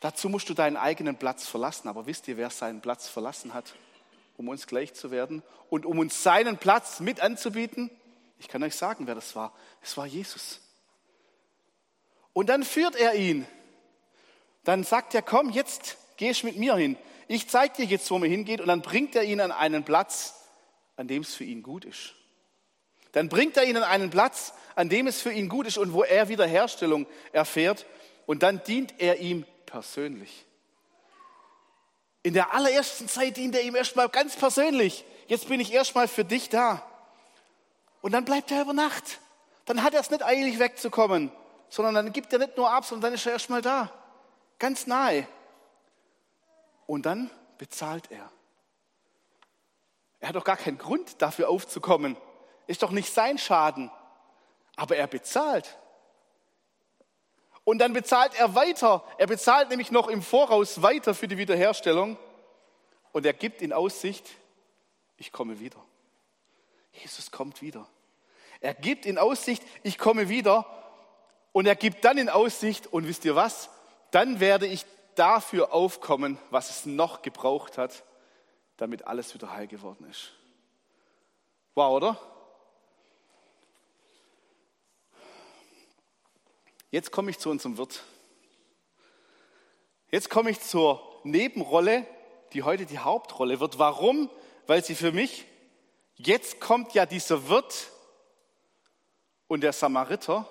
Dazu 0.00 0.28
musst 0.28 0.48
du 0.48 0.54
deinen 0.54 0.76
eigenen 0.76 1.16
Platz 1.16 1.46
verlassen. 1.46 1.86
Aber 1.86 2.06
wisst 2.06 2.26
ihr, 2.26 2.36
wer 2.36 2.50
seinen 2.50 2.80
Platz 2.80 3.06
verlassen 3.06 3.54
hat, 3.54 3.76
um 4.36 4.48
uns 4.48 4.66
gleich 4.66 4.94
zu 4.94 5.12
werden 5.12 5.44
und 5.70 5.86
um 5.86 6.00
uns 6.00 6.24
seinen 6.24 6.58
Platz 6.58 6.98
mit 6.98 7.20
anzubieten? 7.20 7.88
Ich 8.40 8.48
kann 8.48 8.64
euch 8.64 8.74
sagen, 8.74 9.06
wer 9.06 9.14
das 9.14 9.36
war. 9.36 9.54
Es 9.80 9.96
war 9.96 10.06
Jesus. 10.06 10.60
Und 12.32 12.48
dann 12.48 12.64
führt 12.64 12.96
er 12.96 13.14
ihn. 13.14 13.46
Dann 14.66 14.82
sagt 14.82 15.14
er, 15.14 15.22
komm, 15.22 15.50
jetzt 15.50 15.96
gehst 16.16 16.42
mit 16.42 16.56
mir 16.56 16.74
hin. 16.74 16.96
Ich 17.28 17.48
zeige 17.48 17.76
dir 17.76 17.84
jetzt, 17.84 18.10
wo 18.10 18.18
man 18.18 18.28
hingeht. 18.28 18.60
Und 18.60 18.66
dann 18.66 18.82
bringt 18.82 19.14
er 19.14 19.22
ihn 19.22 19.40
an 19.40 19.52
einen 19.52 19.84
Platz, 19.84 20.34
an 20.96 21.06
dem 21.06 21.22
es 21.22 21.36
für 21.36 21.44
ihn 21.44 21.62
gut 21.62 21.84
ist. 21.84 22.14
Dann 23.12 23.28
bringt 23.28 23.56
er 23.56 23.62
ihn 23.62 23.76
an 23.76 23.84
einen 23.84 24.10
Platz, 24.10 24.54
an 24.74 24.88
dem 24.88 25.06
es 25.06 25.22
für 25.22 25.30
ihn 25.30 25.48
gut 25.48 25.68
ist 25.68 25.78
und 25.78 25.92
wo 25.92 26.02
er 26.02 26.28
Wiederherstellung 26.28 27.06
erfährt. 27.30 27.86
Und 28.26 28.42
dann 28.42 28.60
dient 28.64 28.94
er 28.98 29.20
ihm 29.20 29.46
persönlich. 29.66 30.44
In 32.24 32.34
der 32.34 32.52
allerersten 32.52 33.06
Zeit 33.08 33.36
dient 33.36 33.54
er 33.54 33.62
ihm 33.62 33.76
erstmal 33.76 34.08
ganz 34.08 34.34
persönlich. 34.34 35.04
Jetzt 35.28 35.46
bin 35.48 35.60
ich 35.60 35.72
erstmal 35.72 36.08
für 36.08 36.24
dich 36.24 36.48
da. 36.48 36.84
Und 38.02 38.10
dann 38.10 38.24
bleibt 38.24 38.50
er 38.50 38.62
über 38.62 38.72
Nacht. 38.72 39.20
Dann 39.64 39.84
hat 39.84 39.94
er 39.94 40.00
es 40.00 40.10
nicht 40.10 40.24
eilig 40.24 40.58
wegzukommen, 40.58 41.30
sondern 41.68 41.94
dann 41.94 42.12
gibt 42.12 42.32
er 42.32 42.40
nicht 42.40 42.56
nur 42.56 42.68
ab, 42.68 42.84
sondern 42.84 43.12
dann 43.12 43.14
ist 43.14 43.26
er 43.26 43.32
erstmal 43.32 43.62
da. 43.62 43.92
Ganz 44.58 44.86
nahe. 44.86 45.26
Und 46.86 47.06
dann 47.06 47.30
bezahlt 47.58 48.10
er. 48.10 48.30
Er 50.20 50.28
hat 50.28 50.36
doch 50.36 50.44
gar 50.44 50.56
keinen 50.56 50.78
Grund 50.78 51.20
dafür 51.20 51.48
aufzukommen. 51.48 52.16
Ist 52.66 52.82
doch 52.82 52.90
nicht 52.90 53.12
sein 53.12 53.38
Schaden. 53.38 53.90
Aber 54.76 54.96
er 54.96 55.06
bezahlt. 55.06 55.76
Und 57.64 57.78
dann 57.78 57.92
bezahlt 57.92 58.34
er 58.38 58.54
weiter. 58.54 59.04
Er 59.18 59.26
bezahlt 59.26 59.70
nämlich 59.70 59.90
noch 59.90 60.08
im 60.08 60.22
Voraus 60.22 60.82
weiter 60.82 61.14
für 61.14 61.28
die 61.28 61.38
Wiederherstellung. 61.38 62.16
Und 63.12 63.26
er 63.26 63.32
gibt 63.32 63.62
in 63.62 63.72
Aussicht, 63.72 64.28
ich 65.16 65.32
komme 65.32 65.58
wieder. 65.58 65.82
Jesus 66.92 67.30
kommt 67.30 67.62
wieder. 67.62 67.86
Er 68.60 68.74
gibt 68.74 69.06
in 69.06 69.18
Aussicht, 69.18 69.62
ich 69.82 69.98
komme 69.98 70.28
wieder. 70.28 70.64
Und 71.52 71.66
er 71.66 71.76
gibt 71.76 72.04
dann 72.04 72.18
in 72.18 72.28
Aussicht, 72.28 72.86
und 72.86 73.06
wisst 73.06 73.24
ihr 73.24 73.34
was? 73.34 73.70
Dann 74.16 74.40
werde 74.40 74.66
ich 74.66 74.86
dafür 75.14 75.74
aufkommen, 75.74 76.38
was 76.48 76.70
es 76.70 76.86
noch 76.86 77.20
gebraucht 77.20 77.76
hat, 77.76 78.02
damit 78.78 79.06
alles 79.06 79.34
wieder 79.34 79.52
heil 79.52 79.66
geworden 79.66 80.08
ist. 80.08 80.32
Wow, 81.74 81.92
oder? 81.92 82.18
Jetzt 86.90 87.12
komme 87.12 87.30
ich 87.30 87.38
zu 87.38 87.50
unserem 87.50 87.76
Wirt. 87.76 88.04
Jetzt 90.10 90.30
komme 90.30 90.48
ich 90.48 90.62
zur 90.62 91.20
Nebenrolle, 91.22 92.06
die 92.54 92.62
heute 92.62 92.86
die 92.86 93.00
Hauptrolle 93.00 93.60
wird. 93.60 93.78
Warum? 93.78 94.30
Weil 94.66 94.82
sie 94.82 94.94
für 94.94 95.12
mich, 95.12 95.44
jetzt 96.14 96.58
kommt 96.58 96.94
ja 96.94 97.04
dieser 97.04 97.50
Wirt 97.50 97.90
und 99.46 99.60
der 99.60 99.74
Samariter, 99.74 100.48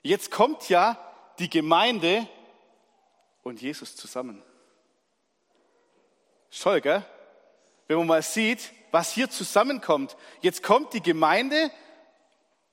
jetzt 0.00 0.30
kommt 0.30 0.70
ja 0.70 0.98
die 1.38 1.50
Gemeinde 1.50 2.26
und 3.42 3.60
Jesus 3.60 3.96
zusammen. 3.96 4.42
Toll, 6.50 6.80
gell? 6.80 7.04
Wenn 7.86 7.98
man 7.98 8.06
mal 8.06 8.22
sieht, 8.22 8.72
was 8.90 9.12
hier 9.12 9.30
zusammenkommt. 9.30 10.16
Jetzt 10.40 10.62
kommt 10.62 10.92
die 10.92 11.02
Gemeinde, 11.02 11.70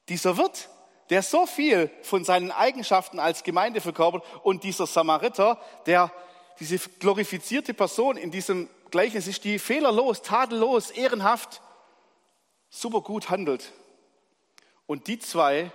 dieser 0.10 0.38
Wirt, 0.38 0.69
der 1.10 1.21
so 1.23 1.45
viel 1.45 1.89
von 2.01 2.23
seinen 2.23 2.51
Eigenschaften 2.51 3.19
als 3.19 3.43
Gemeinde 3.43 3.82
verkörpert 3.82 4.23
und 4.43 4.63
dieser 4.63 4.88
Samariter, 4.88 5.62
der 5.86 6.12
diese 6.60 6.77
glorifizierte 6.77 7.73
Person 7.73 8.17
in 8.17 8.32
diesem 8.32 8.69
Gleichnis 8.89 9.27
ist, 9.27 9.43
die 9.43 9.60
fehlerlos, 9.60 10.21
tadellos, 10.21 10.91
ehrenhaft, 10.91 11.62
super 12.69 13.01
gut 13.01 13.30
handelt. 13.30 13.71
Und 14.86 15.08
die 15.08 15.19
zwei, 15.19 15.71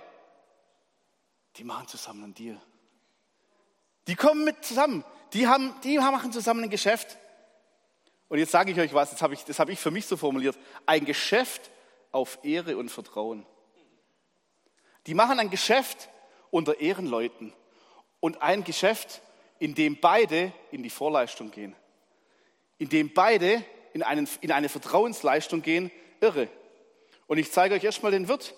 die 1.57 1.63
machen 1.63 1.87
zusammen 1.87 2.23
einen 2.23 2.33
Deal. 2.33 2.59
Die 4.07 4.15
kommen 4.15 4.43
mit 4.43 4.63
zusammen. 4.63 5.03
Die, 5.33 5.47
haben, 5.47 5.73
die 5.83 5.97
machen 5.97 6.31
zusammen 6.31 6.63
ein 6.63 6.69
Geschäft. 6.69 7.17
Und 8.29 8.39
jetzt 8.39 8.51
sage 8.51 8.71
ich 8.71 8.79
euch 8.79 8.93
was, 8.93 9.11
das 9.11 9.21
habe 9.21 9.33
ich, 9.33 9.43
das 9.45 9.59
habe 9.59 9.71
ich 9.71 9.79
für 9.79 9.91
mich 9.91 10.05
so 10.05 10.17
formuliert. 10.17 10.57
Ein 10.85 11.05
Geschäft 11.05 11.69
auf 12.11 12.39
Ehre 12.43 12.77
und 12.77 12.89
Vertrauen. 12.89 13.45
Die 15.07 15.13
machen 15.13 15.39
ein 15.39 15.49
Geschäft 15.49 16.09
unter 16.51 16.79
Ehrenleuten 16.79 17.53
und 18.19 18.41
ein 18.41 18.63
Geschäft, 18.63 19.21
in 19.59 19.75
dem 19.75 19.99
beide 19.99 20.51
in 20.71 20.83
die 20.83 20.89
Vorleistung 20.89 21.51
gehen. 21.51 21.75
In 22.77 22.89
dem 22.89 23.13
beide 23.13 23.63
in, 23.93 24.03
einen, 24.03 24.27
in 24.41 24.51
eine 24.51 24.69
Vertrauensleistung 24.69 25.61
gehen, 25.61 25.91
irre. 26.21 26.47
Und 27.27 27.37
ich 27.37 27.51
zeige 27.51 27.75
euch 27.75 27.83
erstmal 27.83 28.11
den 28.11 28.27
Wirt. 28.27 28.53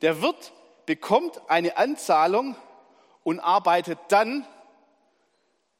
Der 0.00 0.22
Wirt 0.22 0.52
bekommt 0.86 1.40
eine 1.48 1.76
Anzahlung 1.76 2.56
und 3.22 3.40
arbeitet 3.40 3.98
dann 4.08 4.46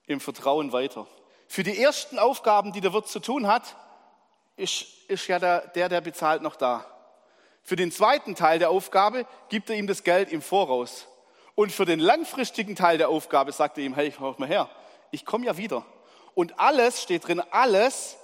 im 0.07 0.21
Vertrauen 0.21 0.73
weiter. 0.73 1.07
Für 1.49 1.63
die 1.63 1.81
ersten 1.81 2.19
Aufgaben, 2.19 2.73
die 2.73 2.81
der 2.81 2.93
Wirt 2.93 3.09
zu 3.09 3.21
tun 3.21 3.47
hat, 3.47 3.77
ist, 4.57 4.87
ist 5.09 5.27
ja 5.27 5.39
der, 5.39 5.69
der, 5.69 5.89
der 5.89 6.01
bezahlt, 6.01 6.43
noch 6.43 6.57
da. 6.57 6.87
Für 7.63 7.77
den 7.77 7.93
zweiten 7.93 8.35
Teil 8.35 8.59
der 8.59 8.71
Aufgabe 8.71 9.27
gibt 9.49 9.71
er 9.71 9.77
ihm 9.77 9.87
das 9.87 10.03
Geld 10.03 10.33
im 10.33 10.43
Voraus. 10.43 11.07
Und 11.55 11.71
für 11.71 11.85
den 11.85 12.01
langfristigen 12.01 12.75
Teil 12.75 12.99
der 12.99 13.09
Aufgabe 13.09 13.53
sagt 13.53 13.79
er 13.79 13.85
ihm, 13.85 13.95
hey, 13.95 14.13
hör 14.19 14.35
mal 14.39 14.49
her, 14.49 14.69
ich 15.11 15.25
komme 15.25 15.47
ja 15.47 15.57
wieder. 15.57 15.85
Und 16.35 16.59
alles, 16.59 17.03
steht 17.03 17.29
drin, 17.29 17.43
alles, 17.51 18.17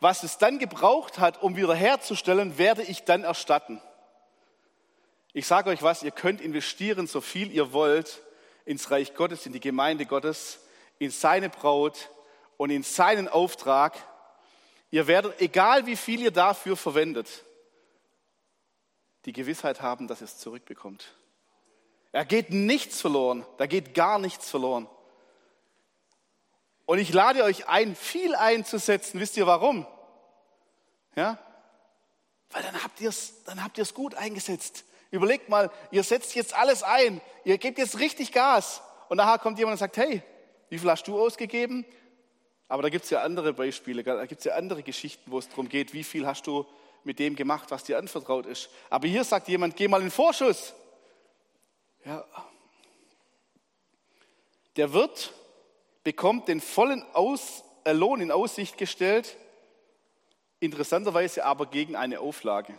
was 0.00 0.22
es 0.22 0.38
dann 0.38 0.58
gebraucht 0.58 1.18
hat, 1.18 1.42
um 1.42 1.56
wiederherzustellen, 1.56 2.58
werde 2.58 2.82
ich 2.82 3.04
dann 3.04 3.24
erstatten. 3.24 3.80
Ich 5.32 5.46
sage 5.46 5.70
euch 5.70 5.82
was, 5.82 6.02
ihr 6.02 6.10
könnt 6.10 6.40
investieren, 6.40 7.06
so 7.06 7.20
viel 7.20 7.50
ihr 7.52 7.72
wollt, 7.72 8.20
ins 8.64 8.90
Reich 8.90 9.14
Gottes, 9.14 9.46
in 9.46 9.52
die 9.52 9.60
Gemeinde 9.60 10.04
Gottes, 10.04 10.60
in 11.00 11.10
seine 11.10 11.48
Braut 11.48 12.10
und 12.58 12.70
in 12.70 12.84
seinen 12.84 13.26
Auftrag. 13.26 13.96
Ihr 14.90 15.06
werdet, 15.06 15.40
egal 15.40 15.86
wie 15.86 15.96
viel 15.96 16.20
ihr 16.20 16.30
dafür 16.30 16.76
verwendet, 16.76 17.44
die 19.24 19.32
Gewissheit 19.32 19.80
haben, 19.80 20.06
dass 20.06 20.20
ihr 20.20 20.26
es 20.26 20.38
zurückbekommt. 20.38 21.14
Er 22.12 22.24
geht 22.24 22.50
nichts 22.50 23.00
verloren, 23.00 23.46
da 23.56 23.66
geht 23.66 23.94
gar 23.94 24.18
nichts 24.18 24.50
verloren. 24.50 24.88
Und 26.84 26.98
ich 26.98 27.12
lade 27.12 27.44
euch 27.44 27.66
ein, 27.66 27.96
viel 27.96 28.34
einzusetzen. 28.34 29.20
Wisst 29.20 29.36
ihr 29.36 29.46
warum? 29.46 29.86
Ja? 31.14 31.38
Weil 32.50 32.62
dann 32.62 32.82
habt 32.82 33.00
ihr 33.00 33.08
es, 33.08 33.42
dann 33.44 33.64
habt 33.64 33.78
ihr 33.78 33.82
es 33.82 33.94
gut 33.94 34.16
eingesetzt. 34.16 34.84
Überlegt 35.10 35.48
mal, 35.48 35.70
ihr 35.92 36.02
setzt 36.02 36.34
jetzt 36.34 36.54
alles 36.54 36.82
ein, 36.82 37.22
ihr 37.44 37.56
gebt 37.56 37.78
jetzt 37.78 38.00
richtig 38.00 38.32
Gas 38.32 38.82
und 39.08 39.16
nachher 39.16 39.38
kommt 39.38 39.58
jemand 39.58 39.74
und 39.74 39.78
sagt, 39.78 39.96
hey, 39.96 40.22
wie 40.70 40.78
viel 40.78 40.90
hast 40.90 41.06
du 41.06 41.20
ausgegeben? 41.20 41.84
Aber 42.68 42.82
da 42.82 42.88
gibt 42.88 43.04
es 43.04 43.10
ja 43.10 43.22
andere 43.22 43.52
Beispiele, 43.52 44.02
da 44.02 44.24
gibt 44.26 44.40
es 44.40 44.44
ja 44.44 44.54
andere 44.54 44.82
Geschichten, 44.82 45.30
wo 45.30 45.38
es 45.38 45.48
darum 45.48 45.68
geht, 45.68 45.92
wie 45.92 46.04
viel 46.04 46.26
hast 46.26 46.46
du 46.46 46.64
mit 47.04 47.18
dem 47.18 47.34
gemacht, 47.34 47.70
was 47.70 47.84
dir 47.84 47.98
anvertraut 47.98 48.46
ist. 48.46 48.70
Aber 48.88 49.08
hier 49.08 49.24
sagt 49.24 49.48
jemand, 49.48 49.76
geh 49.76 49.88
mal 49.88 50.00
in 50.00 50.10
Vorschuss. 50.10 50.72
Ja. 52.04 52.24
Der 54.76 54.92
Wirt 54.92 55.32
bekommt 56.04 56.48
den 56.48 56.60
vollen 56.60 57.04
Aus, 57.12 57.64
äh, 57.84 57.92
Lohn 57.92 58.20
in 58.20 58.30
Aussicht 58.30 58.78
gestellt, 58.78 59.36
interessanterweise 60.60 61.44
aber 61.44 61.66
gegen 61.66 61.96
eine 61.96 62.20
Auflage. 62.20 62.78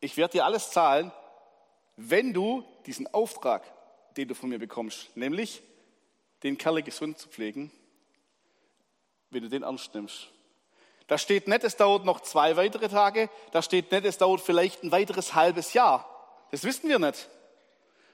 Ich 0.00 0.16
werde 0.16 0.32
dir 0.32 0.44
alles 0.46 0.70
zahlen, 0.70 1.12
wenn 1.96 2.32
du 2.32 2.64
diesen 2.86 3.12
Auftrag, 3.12 3.62
den 4.20 4.28
du 4.28 4.34
von 4.34 4.50
mir 4.50 4.58
bekommst, 4.58 5.16
nämlich 5.16 5.62
den 6.42 6.58
Kerl 6.58 6.82
gesund 6.82 7.18
zu 7.18 7.28
pflegen, 7.28 7.72
wenn 9.30 9.42
du 9.42 9.48
den 9.48 9.62
ernst 9.62 9.94
nimmst. 9.94 10.28
Da 11.06 11.16
steht 11.16 11.48
nicht, 11.48 11.64
es 11.64 11.76
dauert 11.76 12.04
noch 12.04 12.20
zwei 12.20 12.54
weitere 12.56 12.90
Tage, 12.90 13.30
da 13.52 13.62
steht 13.62 13.90
nicht, 13.90 14.04
es 14.04 14.18
dauert 14.18 14.42
vielleicht 14.42 14.82
ein 14.82 14.92
weiteres 14.92 15.34
halbes 15.34 15.72
Jahr. 15.72 16.06
Das 16.50 16.64
wissen 16.64 16.90
wir 16.90 16.98
nicht. 16.98 17.30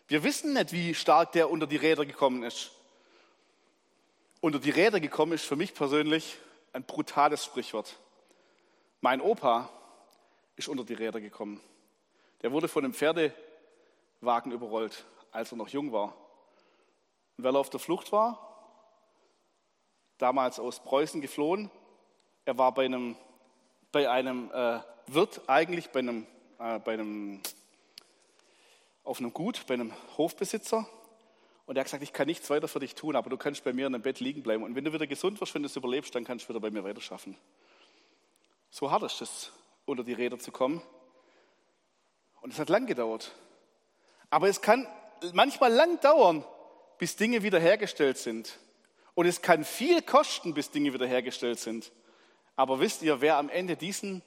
Wir 0.06 0.22
wissen 0.22 0.52
nicht, 0.52 0.72
wie 0.72 0.94
stark 0.94 1.32
der 1.32 1.50
unter 1.50 1.66
die 1.66 1.76
Räder 1.76 2.06
gekommen 2.06 2.44
ist. 2.44 2.70
Unter 4.40 4.60
die 4.60 4.70
Räder 4.70 5.00
gekommen 5.00 5.32
ist 5.32 5.44
für 5.44 5.56
mich 5.56 5.74
persönlich 5.74 6.36
ein 6.72 6.84
brutales 6.84 7.44
Sprichwort. 7.44 7.98
Mein 9.00 9.20
Opa 9.20 9.68
ist 10.54 10.68
unter 10.68 10.84
die 10.84 10.94
Räder 10.94 11.20
gekommen. 11.20 11.60
Der 12.42 12.52
wurde 12.52 12.68
von 12.68 12.84
einem 12.84 12.94
Pferdewagen 12.94 14.52
überrollt, 14.52 15.04
als 15.36 15.52
er 15.52 15.58
noch 15.58 15.68
jung 15.68 15.92
war. 15.92 16.16
Und 17.36 17.44
weil 17.44 17.54
er 17.54 17.60
auf 17.60 17.70
der 17.70 17.78
Flucht 17.78 18.10
war, 18.10 18.42
damals 20.18 20.58
aus 20.58 20.80
Preußen 20.82 21.20
geflohen, 21.20 21.70
er 22.46 22.56
war 22.56 22.72
bei 22.72 22.86
einem, 22.86 23.16
bei 23.92 24.10
einem 24.10 24.50
äh, 24.52 24.80
Wirt 25.06 25.42
eigentlich, 25.46 25.90
bei 25.90 26.00
einem, 26.00 26.26
äh, 26.58 26.78
bei 26.78 26.94
einem, 26.94 27.42
auf 29.04 29.18
einem 29.18 29.32
Gut, 29.32 29.66
bei 29.66 29.74
einem 29.74 29.92
Hofbesitzer. 30.16 30.88
Und 31.66 31.76
er 31.76 31.80
hat 31.80 31.86
gesagt, 31.86 32.02
ich 32.02 32.12
kann 32.12 32.26
nichts 32.26 32.48
weiter 32.48 32.68
für 32.68 32.80
dich 32.80 32.94
tun, 32.94 33.14
aber 33.14 33.28
du 33.28 33.36
kannst 33.36 33.62
bei 33.62 33.72
mir 33.72 33.86
in 33.86 33.92
dem 33.92 34.02
Bett 34.02 34.20
liegen 34.20 34.42
bleiben. 34.42 34.62
Und 34.62 34.74
wenn 34.74 34.84
du 34.84 34.92
wieder 34.92 35.06
gesund 35.06 35.40
wirst, 35.40 35.54
wenn 35.54 35.62
du 35.62 35.66
es 35.66 35.76
überlebst, 35.76 36.14
dann 36.14 36.24
kannst 36.24 36.46
du 36.46 36.48
wieder 36.50 36.60
bei 36.60 36.70
mir 36.70 36.82
weiterschaffen. 36.82 37.36
So 38.70 38.90
hart 38.90 39.02
ist 39.02 39.20
es, 39.20 39.52
unter 39.84 40.02
die 40.02 40.14
Räder 40.14 40.38
zu 40.38 40.50
kommen. 40.50 40.80
Und 42.40 42.52
es 42.52 42.58
hat 42.58 42.68
lang 42.68 42.86
gedauert. 42.86 43.32
Aber 44.30 44.48
es 44.48 44.62
kann 44.62 44.86
manchmal 45.32 45.72
lang 45.72 46.00
dauern, 46.00 46.44
bis 46.98 47.16
Dinge 47.16 47.42
wiederhergestellt 47.42 48.18
sind. 48.18 48.58
Und 49.14 49.26
es 49.26 49.42
kann 49.42 49.64
viel 49.64 50.02
kosten, 50.02 50.54
bis 50.54 50.70
Dinge 50.70 50.92
wiederhergestellt 50.92 51.58
sind. 51.58 51.92
Aber 52.54 52.80
wisst 52.80 53.02
ihr, 53.02 53.20
wer 53.20 53.36
am 53.36 53.48
Ende 53.48 53.76
diesen, 53.76 54.22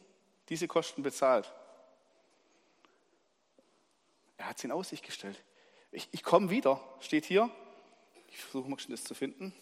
diese 0.49 0.67
Kosten 0.67 1.03
bezahlt? 1.03 1.51
Er 4.37 4.47
hat 4.47 4.57
es 4.57 4.63
in 4.63 4.71
Aussicht 4.71 5.05
gestellt. 5.05 5.43
Ich, 5.91 6.07
ich 6.11 6.23
komme 6.23 6.49
wieder, 6.49 6.81
steht 6.99 7.25
hier. 7.25 7.49
Ich 8.27 8.37
versuche 8.37 8.69
mal 8.69 8.79
schon 8.79 8.91
das 8.91 9.03
zu 9.03 9.15
finden. 9.15 9.53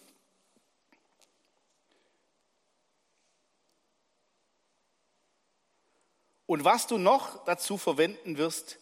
Und 6.46 6.64
was 6.64 6.86
du 6.86 6.96
noch 6.96 7.44
dazu 7.44 7.76
verwenden 7.76 8.38
wirst, 8.38 8.78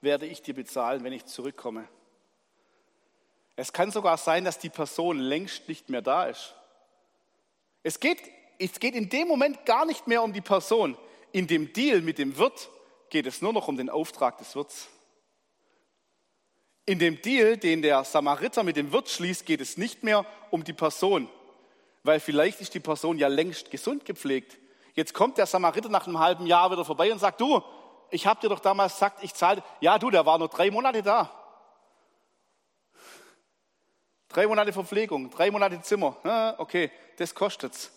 werde 0.00 0.26
ich 0.26 0.42
dir 0.42 0.54
bezahlen, 0.54 1.04
wenn 1.04 1.12
ich 1.12 1.26
zurückkomme. 1.26 1.88
Es 3.56 3.72
kann 3.72 3.90
sogar 3.90 4.16
sein, 4.16 4.44
dass 4.44 4.58
die 4.58 4.70
Person 4.70 5.18
längst 5.18 5.68
nicht 5.68 5.90
mehr 5.90 6.02
da 6.02 6.24
ist. 6.24 6.54
Es 7.82 8.00
geht, 8.00 8.22
es 8.58 8.80
geht 8.80 8.94
in 8.94 9.08
dem 9.08 9.28
Moment 9.28 9.66
gar 9.66 9.84
nicht 9.84 10.06
mehr 10.06 10.22
um 10.22 10.32
die 10.32 10.40
Person. 10.40 10.96
In 11.32 11.46
dem 11.46 11.72
Deal 11.72 12.00
mit 12.00 12.18
dem 12.18 12.36
Wirt 12.38 12.70
geht 13.10 13.26
es 13.26 13.42
nur 13.42 13.52
noch 13.52 13.68
um 13.68 13.76
den 13.76 13.90
Auftrag 13.90 14.38
des 14.38 14.54
Wirts. 14.56 14.88
In 16.86 16.98
dem 16.98 17.20
Deal, 17.20 17.56
den 17.56 17.82
der 17.82 18.02
Samariter 18.04 18.62
mit 18.62 18.76
dem 18.76 18.92
Wirt 18.92 19.08
schließt, 19.08 19.46
geht 19.46 19.60
es 19.60 19.76
nicht 19.76 20.02
mehr 20.02 20.24
um 20.50 20.64
die 20.64 20.72
Person, 20.72 21.28
weil 22.02 22.18
vielleicht 22.18 22.60
ist 22.60 22.74
die 22.74 22.80
Person 22.80 23.18
ja 23.18 23.28
längst 23.28 23.70
gesund 23.70 24.04
gepflegt. 24.04 24.58
Jetzt 24.94 25.14
kommt 25.14 25.38
der 25.38 25.46
Samariter 25.46 25.88
nach 25.88 26.06
einem 26.06 26.18
halben 26.18 26.46
Jahr 26.46 26.70
wieder 26.70 26.84
vorbei 26.84 27.12
und 27.12 27.18
sagt, 27.18 27.40
du, 27.40 27.62
ich 28.10 28.26
habe 28.26 28.40
dir 28.40 28.48
doch 28.48 28.60
damals 28.60 28.94
gesagt, 28.94 29.22
ich 29.22 29.34
zahle. 29.34 29.62
Ja, 29.80 29.98
du, 29.98 30.10
der 30.10 30.26
war 30.26 30.38
nur 30.38 30.48
drei 30.48 30.70
Monate 30.70 31.02
da. 31.02 31.30
Drei 34.28 34.46
Monate 34.46 34.72
Verpflegung, 34.72 35.30
drei 35.30 35.50
Monate 35.50 35.80
Zimmer. 35.82 36.16
Ja, 36.24 36.54
okay, 36.58 36.90
das 37.16 37.34
kostet's. 37.34 37.92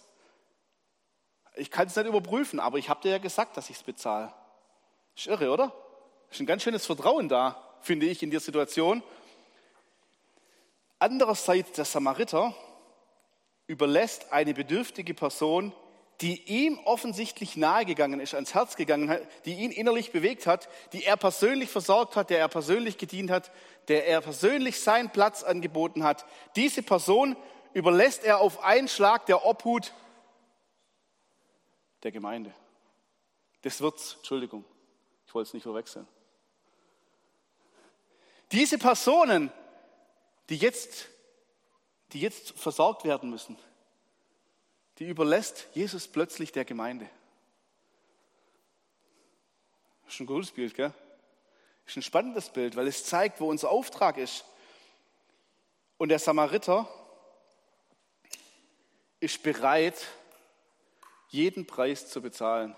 Ich 1.56 1.70
kann 1.70 1.88
es 1.88 1.96
nicht 1.96 2.08
überprüfen, 2.08 2.60
aber 2.60 2.80
ich 2.80 2.90
habe 2.90 3.02
dir 3.02 3.12
ja 3.12 3.18
gesagt, 3.20 3.56
dass 3.58 3.70
ich 3.70 3.78
es 3.78 3.84
bezahle. 3.84 4.34
Ist 5.16 5.28
irre, 5.28 5.52
oder? 5.52 5.72
Ist 6.32 6.40
ein 6.40 6.48
ganz 6.48 6.64
schönes 6.64 6.86
Vertrauen 6.86 7.30
da 7.30 7.64
finde 7.84 8.06
ich, 8.06 8.24
in 8.24 8.32
der 8.32 8.40
Situation. 8.40 9.04
Andererseits, 11.00 11.74
der 11.74 11.86
Samariter 11.86 12.56
überlässt 13.68 14.32
eine 14.32 14.54
bedürftige 14.54 15.14
Person, 15.14 15.74
die 16.22 16.44
ihm 16.44 16.80
offensichtlich 16.86 17.58
nahegegangen 17.58 18.20
ist, 18.20 18.34
ans 18.34 18.54
Herz 18.54 18.76
gegangen 18.76 19.10
hat, 19.10 19.22
die 19.46 19.56
ihn 19.56 19.72
innerlich 19.72 20.12
bewegt 20.12 20.48
hat, 20.48 20.70
die 20.94 21.04
er 21.04 21.18
persönlich 21.18 21.70
versorgt 21.70 22.16
hat, 22.16 22.30
der 22.30 22.40
er 22.40 22.48
persönlich 22.48 22.98
gedient 22.98 23.32
hat, 23.32 23.52
der 23.88 24.08
er 24.08 24.22
persönlich 24.22 24.80
seinen 24.80 25.10
Platz 25.10 25.44
angeboten 25.44 26.04
hat. 26.04 26.26
Diese 26.56 26.84
Person 26.84 27.36
überlässt 27.74 28.24
er 28.24 28.40
auf 28.40 28.64
einen 28.64 28.88
Schlag 28.88 29.26
der 29.26 29.46
Obhut 29.46 29.94
der 32.04 32.12
Gemeinde. 32.12 32.54
Des 33.64 33.82
Wirts, 33.82 34.16
Entschuldigung, 34.18 34.66
ich 35.26 35.34
wollte 35.34 35.48
es 35.48 35.54
nicht 35.54 35.64
verwechseln. 35.64 36.08
Diese 38.52 38.78
Personen, 38.78 39.52
die 40.50 40.58
jetzt, 40.58 41.08
die 42.12 42.20
jetzt 42.20 42.52
versorgt 42.52 43.04
werden 43.04 43.30
müssen, 43.30 43.58
die 45.00 45.08
überlässt 45.08 45.68
Jesus 45.74 46.08
plötzlich 46.08 46.52
der 46.52 46.66
Gemeinde. 46.66 47.10
Ist 50.08 50.20
ein 50.20 50.26
gutes 50.26 50.52
Bild, 50.52 50.76
gell? 50.76 50.94
Ist 51.86 51.98
ein 51.98 52.04
spannendes 52.04 52.50
Bild, 52.50 52.76
weil 52.76 52.88
es 52.88 53.06
zeigt, 53.06 53.40
wo 53.40 53.50
unser 53.50 53.70
Auftrag 53.70 54.18
ist. 54.18 54.46
Und 55.98 56.10
der 56.10 56.20
Samariter 56.20 56.88
ist 59.20 59.42
bereit, 59.42 60.08
jeden 61.30 61.66
Preis 61.66 62.10
zu 62.10 62.22
bezahlen. 62.22 62.76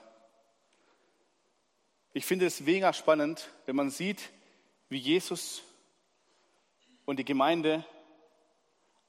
Ich 2.13 2.25
finde 2.25 2.45
es 2.45 2.61
mega 2.61 2.93
spannend, 2.93 3.49
wenn 3.65 3.75
man 3.75 3.89
sieht, 3.89 4.29
wie 4.87 4.97
Jesus 4.97 5.63
und 7.05 7.17
die 7.17 7.25
Gemeinde 7.25 7.83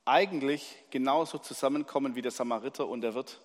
eigentlich 0.07 0.77
genauso 0.91 1.39
zusammenkommen 1.39 2.15
wie 2.15 2.23
der 2.23 2.31
Samariter 2.31 2.87
und 2.87 3.01
der 3.03 3.15
Wirt. 3.15 3.41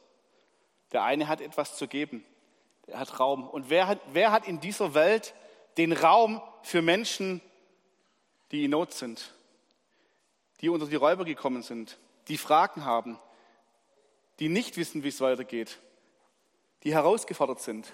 Der 0.91 1.03
eine 1.03 1.27
hat 1.27 1.41
etwas 1.41 1.75
zu 1.75 1.87
geben, 1.87 2.23
der 2.87 2.99
hat 2.99 3.19
Raum. 3.19 3.47
Und 3.47 3.69
wer 3.69 3.87
hat, 3.87 3.99
wer 4.13 4.31
hat 4.31 4.47
in 4.47 4.59
dieser 4.59 4.93
Welt 4.93 5.33
den 5.77 5.91
Raum 5.93 6.41
für 6.63 6.81
Menschen, 6.81 7.41
die 8.51 8.65
in 8.65 8.71
Not 8.71 8.93
sind, 8.93 9.33
die 10.61 10.69
unter 10.69 10.85
die 10.85 10.95
Räuber 10.95 11.25
gekommen 11.25 11.63
sind, 11.63 11.97
die 12.27 12.37
Fragen 12.37 12.85
haben, 12.85 13.19
die 14.39 14.49
nicht 14.49 14.77
wissen, 14.77 15.03
wie 15.03 15.09
es 15.09 15.21
weitergeht, 15.21 15.79
die 16.83 16.93
herausgefordert 16.93 17.61
sind? 17.61 17.91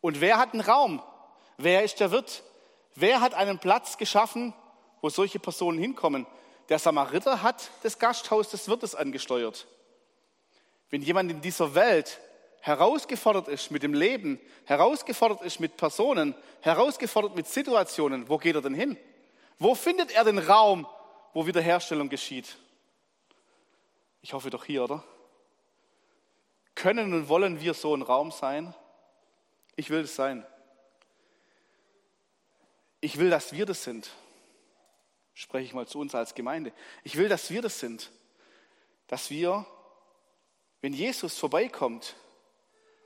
Und 0.00 0.20
wer 0.20 0.38
hat 0.38 0.54
einen 0.54 0.62
Raum? 0.62 1.02
Wer 1.58 1.84
ist 1.84 2.00
der 2.00 2.10
Wirt? 2.10 2.42
Wer 2.94 3.20
hat 3.20 3.34
einen 3.34 3.58
Platz 3.58 3.98
geschaffen, 3.98 4.54
wo 5.00 5.10
solche 5.10 5.38
Personen 5.38 5.78
hinkommen? 5.78 6.26
Der 6.70 6.78
Samariter 6.78 7.42
hat 7.42 7.70
das 7.82 7.98
Gasthaus 7.98 8.48
des 8.48 8.68
Wirtes 8.68 8.94
angesteuert. 8.94 9.66
Wenn 10.88 11.02
jemand 11.02 11.30
in 11.30 11.40
dieser 11.40 11.74
Welt 11.74 12.20
herausgefordert 12.60 13.48
ist 13.48 13.72
mit 13.72 13.82
dem 13.82 13.92
Leben, 13.92 14.40
herausgefordert 14.66 15.42
ist 15.42 15.58
mit 15.58 15.76
Personen, 15.76 16.34
herausgefordert 16.60 17.34
mit 17.34 17.48
Situationen, 17.48 18.28
wo 18.28 18.38
geht 18.38 18.54
er 18.54 18.62
denn 18.62 18.74
hin? 18.74 18.96
Wo 19.58 19.74
findet 19.74 20.12
er 20.12 20.22
den 20.24 20.38
Raum, 20.38 20.86
wo 21.34 21.44
Wiederherstellung 21.44 22.08
geschieht? 22.08 22.56
Ich 24.22 24.32
hoffe 24.32 24.50
doch 24.50 24.64
hier, 24.64 24.84
oder? 24.84 25.02
Können 26.76 27.12
und 27.12 27.28
wollen 27.28 27.60
wir 27.60 27.74
so 27.74 27.94
ein 27.94 28.02
Raum 28.02 28.30
sein? 28.30 28.74
Ich 29.74 29.90
will 29.90 30.02
es 30.02 30.14
sein. 30.14 30.46
Ich 33.00 33.18
will, 33.18 33.30
dass 33.30 33.52
wir 33.52 33.66
das 33.66 33.82
sind. 33.82 34.10
Spreche 35.40 35.64
ich 35.64 35.72
mal 35.72 35.86
zu 35.86 35.98
uns 35.98 36.14
als 36.14 36.34
Gemeinde. 36.34 36.70
Ich 37.02 37.16
will, 37.16 37.30
dass 37.30 37.48
wir 37.48 37.62
das 37.62 37.80
sind. 37.80 38.10
Dass 39.06 39.30
wir, 39.30 39.64
wenn 40.82 40.92
Jesus 40.92 41.38
vorbeikommt 41.38 42.14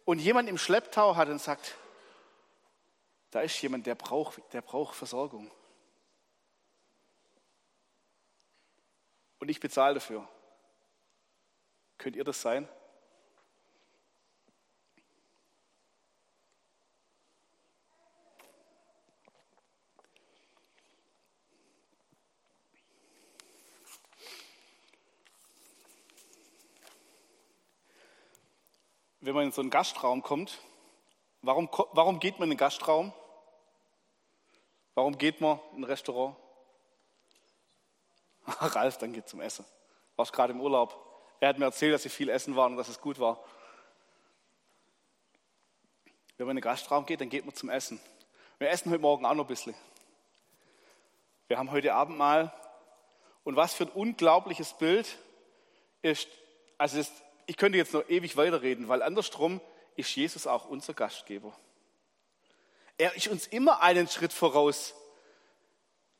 und 0.05 0.18
jemand 0.18 0.49
im 0.49 0.59
Schlepptau 0.59 1.14
hat 1.14 1.29
und 1.29 1.40
sagt, 1.40 1.77
da 3.31 3.40
ist 3.40 3.62
jemand, 3.62 3.87
der 3.87 3.94
braucht, 3.94 4.42
der 4.53 4.62
braucht 4.62 4.97
Versorgung. 4.97 5.49
Und 9.38 9.49
ich 9.49 9.61
bezahle 9.61 9.94
dafür. 9.94 10.29
Könnt 11.99 12.16
ihr 12.16 12.25
das 12.25 12.42
sein? 12.42 12.68
Wenn 29.25 29.35
man 29.35 29.45
in 29.45 29.53
so 29.53 29.63
einen 29.63 29.71
Gastraum 29.71 30.23
kommt, 30.23 30.59
warum, 31.41 31.71
warum 31.93 32.21
geht 32.21 32.39
man 32.39 32.49
in 32.49 32.53
einen 32.53 32.59
Gastraum? 32.59 33.13
Warum 34.95 35.17
geht 35.17 35.41
man 35.41 35.59
in 35.73 35.79
ein 35.79 35.85
Restaurant? 35.85 36.37
Ralf, 38.47 38.99
dann 38.99 39.15
geht 39.15 39.27
zum 39.27 39.41
Essen. 39.41 39.65
Warst 40.17 40.33
gerade 40.33 40.53
im 40.53 40.61
Urlaub. 40.61 41.01
Er 41.41 41.49
hat 41.49 41.59
mir 41.59 41.65
erzählt, 41.65 41.95
dass 41.95 42.03
sie 42.03 42.11
viel 42.11 42.29
essen 42.29 42.55
waren 42.55 42.73
und 42.73 42.79
dass 42.79 42.89
es 42.89 43.01
gut 43.01 43.19
war. 43.19 43.43
Wenn 46.37 46.47
man 46.47 46.57
in 46.57 46.61
den 46.61 46.69
Gastraum 46.69 47.07
geht, 47.07 47.23
dann 47.23 47.31
geht 47.31 47.47
man 47.47 47.55
zum 47.55 47.71
Essen. 47.71 47.99
Wir 48.59 48.69
essen 48.69 48.91
heute 48.91 49.01
Morgen 49.01 49.25
auch 49.25 49.35
noch 49.35 49.45
ein 49.45 49.49
bisschen. 49.49 49.75
Wir 51.49 51.59
haben 51.59 51.71
heute 51.71 51.95
Abend 51.95 52.19
mal 52.19 52.53
und 53.43 53.57
was 53.57 53.73
für 53.73 53.85
ein 53.85 53.91
unglaubliches 53.91 54.75
Bild 54.75 55.19
ist, 56.03 56.29
also 56.77 56.99
das, 56.99 57.11
ich 57.46 57.57
könnte 57.57 57.78
jetzt 57.78 57.92
noch 57.92 58.09
ewig 58.09 58.37
weiterreden, 58.37 58.88
weil 58.88 59.02
andersrum 59.02 59.61
ist 59.96 60.14
Jesus 60.14 60.46
auch 60.46 60.66
unser 60.66 60.94
Gastgeber. 60.94 61.57
Er 62.96 63.14
ist 63.14 63.28
uns 63.28 63.46
immer 63.46 63.83
einen 63.83 64.09
Schritt 64.09 64.33
voraus. 64.33 64.94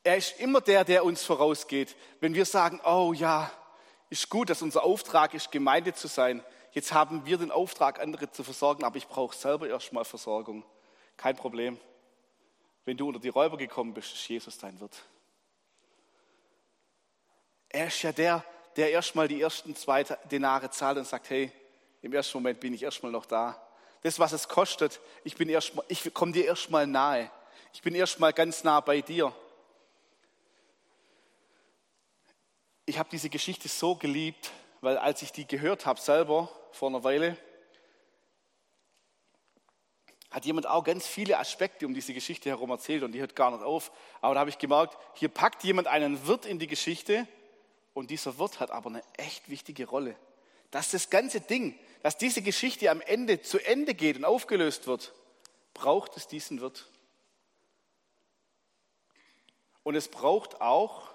Er 0.03 0.17
ist 0.17 0.39
immer 0.39 0.61
der, 0.61 0.83
der 0.83 1.03
uns 1.05 1.23
vorausgeht. 1.23 1.95
Wenn 2.19 2.35
wir 2.35 2.45
sagen, 2.45 2.81
oh 2.85 3.13
ja, 3.13 3.51
ist 4.09 4.29
gut, 4.29 4.49
dass 4.49 4.61
unser 4.61 4.83
Auftrag 4.83 5.33
ist, 5.33 5.51
Gemeinde 5.51 5.93
zu 5.93 6.07
sein. 6.07 6.43
Jetzt 6.71 6.93
haben 6.93 7.25
wir 7.25 7.37
den 7.37 7.51
Auftrag, 7.51 7.99
andere 7.99 8.29
zu 8.31 8.43
versorgen, 8.43 8.83
aber 8.83 8.97
ich 8.97 9.07
brauche 9.07 9.35
selber 9.35 9.67
erstmal 9.67 10.05
Versorgung. 10.05 10.65
Kein 11.17 11.35
Problem. 11.35 11.79
Wenn 12.83 12.97
du 12.97 13.07
unter 13.07 13.19
die 13.19 13.29
Räuber 13.29 13.57
gekommen 13.57 13.93
bist, 13.93 14.13
ist 14.13 14.27
Jesus 14.27 14.57
dein 14.57 14.79
Wirt. 14.79 14.95
Er 17.69 17.87
ist 17.87 18.01
ja 18.03 18.11
der, 18.11 18.43
der 18.75 18.91
erstmal 18.91 19.27
die 19.27 19.41
ersten 19.41 19.75
zwei 19.75 20.03
Denare 20.03 20.69
zahlt 20.69 20.97
und 20.97 21.07
sagt, 21.07 21.29
hey, 21.29 21.51
im 22.01 22.13
ersten 22.13 22.37
Moment 22.37 22.59
bin 22.59 22.73
ich 22.73 22.83
erstmal 22.83 23.11
noch 23.11 23.25
da. 23.25 23.61
Das, 24.01 24.19
was 24.19 24.33
es 24.33 24.47
kostet, 24.47 24.99
ich, 25.23 25.39
ich 25.39 26.13
komme 26.13 26.31
dir 26.31 26.45
erstmal 26.45 26.85
nahe. 26.85 27.31
Ich 27.73 27.81
bin 27.81 27.95
erstmal 27.95 28.33
ganz 28.33 28.63
nah 28.63 28.79
bei 28.79 29.01
dir. 29.01 29.33
Ich 32.85 32.99
habe 32.99 33.09
diese 33.11 33.29
Geschichte 33.29 33.67
so 33.67 33.95
geliebt, 33.95 34.51
weil 34.81 34.97
als 34.97 35.21
ich 35.23 35.31
die 35.31 35.47
gehört 35.47 35.85
habe 35.85 35.99
selber 35.99 36.49
vor 36.71 36.89
einer 36.89 37.03
Weile, 37.03 37.35
hat 40.29 40.45
jemand 40.45 40.67
auch 40.67 40.83
ganz 40.83 41.07
viele 41.07 41.39
Aspekte 41.39 41.85
um 41.85 41.93
diese 41.93 42.13
Geschichte 42.13 42.49
herum 42.49 42.69
erzählt 42.69 43.03
und 43.03 43.13
die 43.13 43.21
hört 43.21 43.35
gar 43.35 43.51
nicht 43.51 43.63
auf. 43.63 43.91
Aber 44.21 44.33
da 44.33 44.41
habe 44.41 44.49
ich 44.49 44.57
gemerkt, 44.57 44.97
hier 45.13 45.29
packt 45.29 45.63
jemand 45.63 45.87
einen 45.87 46.27
Wirt 46.27 46.45
in 46.45 46.59
die 46.59 46.67
Geschichte 46.67 47.27
und 47.95 48.11
dieser 48.11 48.37
Wirt 48.37 48.59
hat 48.59 48.69
aber 48.69 48.89
eine 48.89 49.03
echt 49.17 49.49
wichtige 49.49 49.87
Rolle. 49.87 50.15
Dass 50.69 50.91
das 50.91 51.09
ganze 51.09 51.39
Ding, 51.39 51.79
dass 52.03 52.17
diese 52.17 52.41
Geschichte 52.41 52.91
am 52.91 53.01
Ende 53.01 53.41
zu 53.41 53.57
Ende 53.65 53.95
geht 53.95 54.17
und 54.17 54.25
aufgelöst 54.25 54.85
wird, 54.85 55.13
braucht 55.73 56.17
es 56.17 56.27
diesen 56.27 56.59
Wirt. 56.59 56.87
Und 59.83 59.95
es 59.95 60.09
braucht 60.09 60.59
auch 60.59 61.09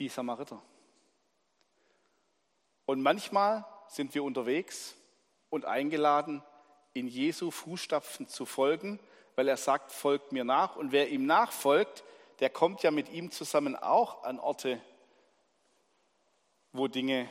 die 0.00 0.08
Samariter. 0.08 0.60
Und 2.84 3.02
manchmal 3.02 3.64
sind 3.86 4.14
wir 4.16 4.24
unterwegs 4.24 4.96
und 5.48 5.64
eingeladen, 5.64 6.42
in 6.92 7.06
Jesu 7.06 7.52
Fußstapfen 7.52 8.26
zu 8.26 8.46
folgen, 8.46 8.98
weil 9.36 9.46
er 9.46 9.56
sagt, 9.56 9.92
folgt 9.92 10.32
mir 10.32 10.44
nach. 10.44 10.74
Und 10.74 10.90
wer 10.90 11.08
ihm 11.08 11.24
nachfolgt, 11.24 12.02
der 12.42 12.50
kommt 12.50 12.82
ja 12.82 12.90
mit 12.90 13.08
ihm 13.08 13.30
zusammen 13.30 13.76
auch 13.76 14.24
an 14.24 14.40
Orte, 14.40 14.80
wo 16.72 16.88
Dinge 16.88 17.28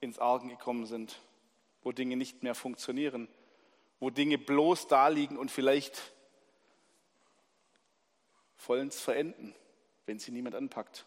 ins 0.00 0.18
Argen 0.18 0.48
gekommen 0.48 0.86
sind, 0.86 1.20
wo 1.82 1.92
Dinge 1.92 2.16
nicht 2.16 2.42
mehr 2.42 2.54
funktionieren, 2.54 3.28
wo 4.00 4.08
Dinge 4.08 4.38
bloß 4.38 4.86
da 4.86 5.08
liegen 5.08 5.36
und 5.36 5.50
vielleicht 5.50 6.00
vollends 8.56 8.98
verenden, 8.98 9.54
wenn 10.06 10.18
sie 10.18 10.30
niemand 10.30 10.54
anpackt. 10.54 11.04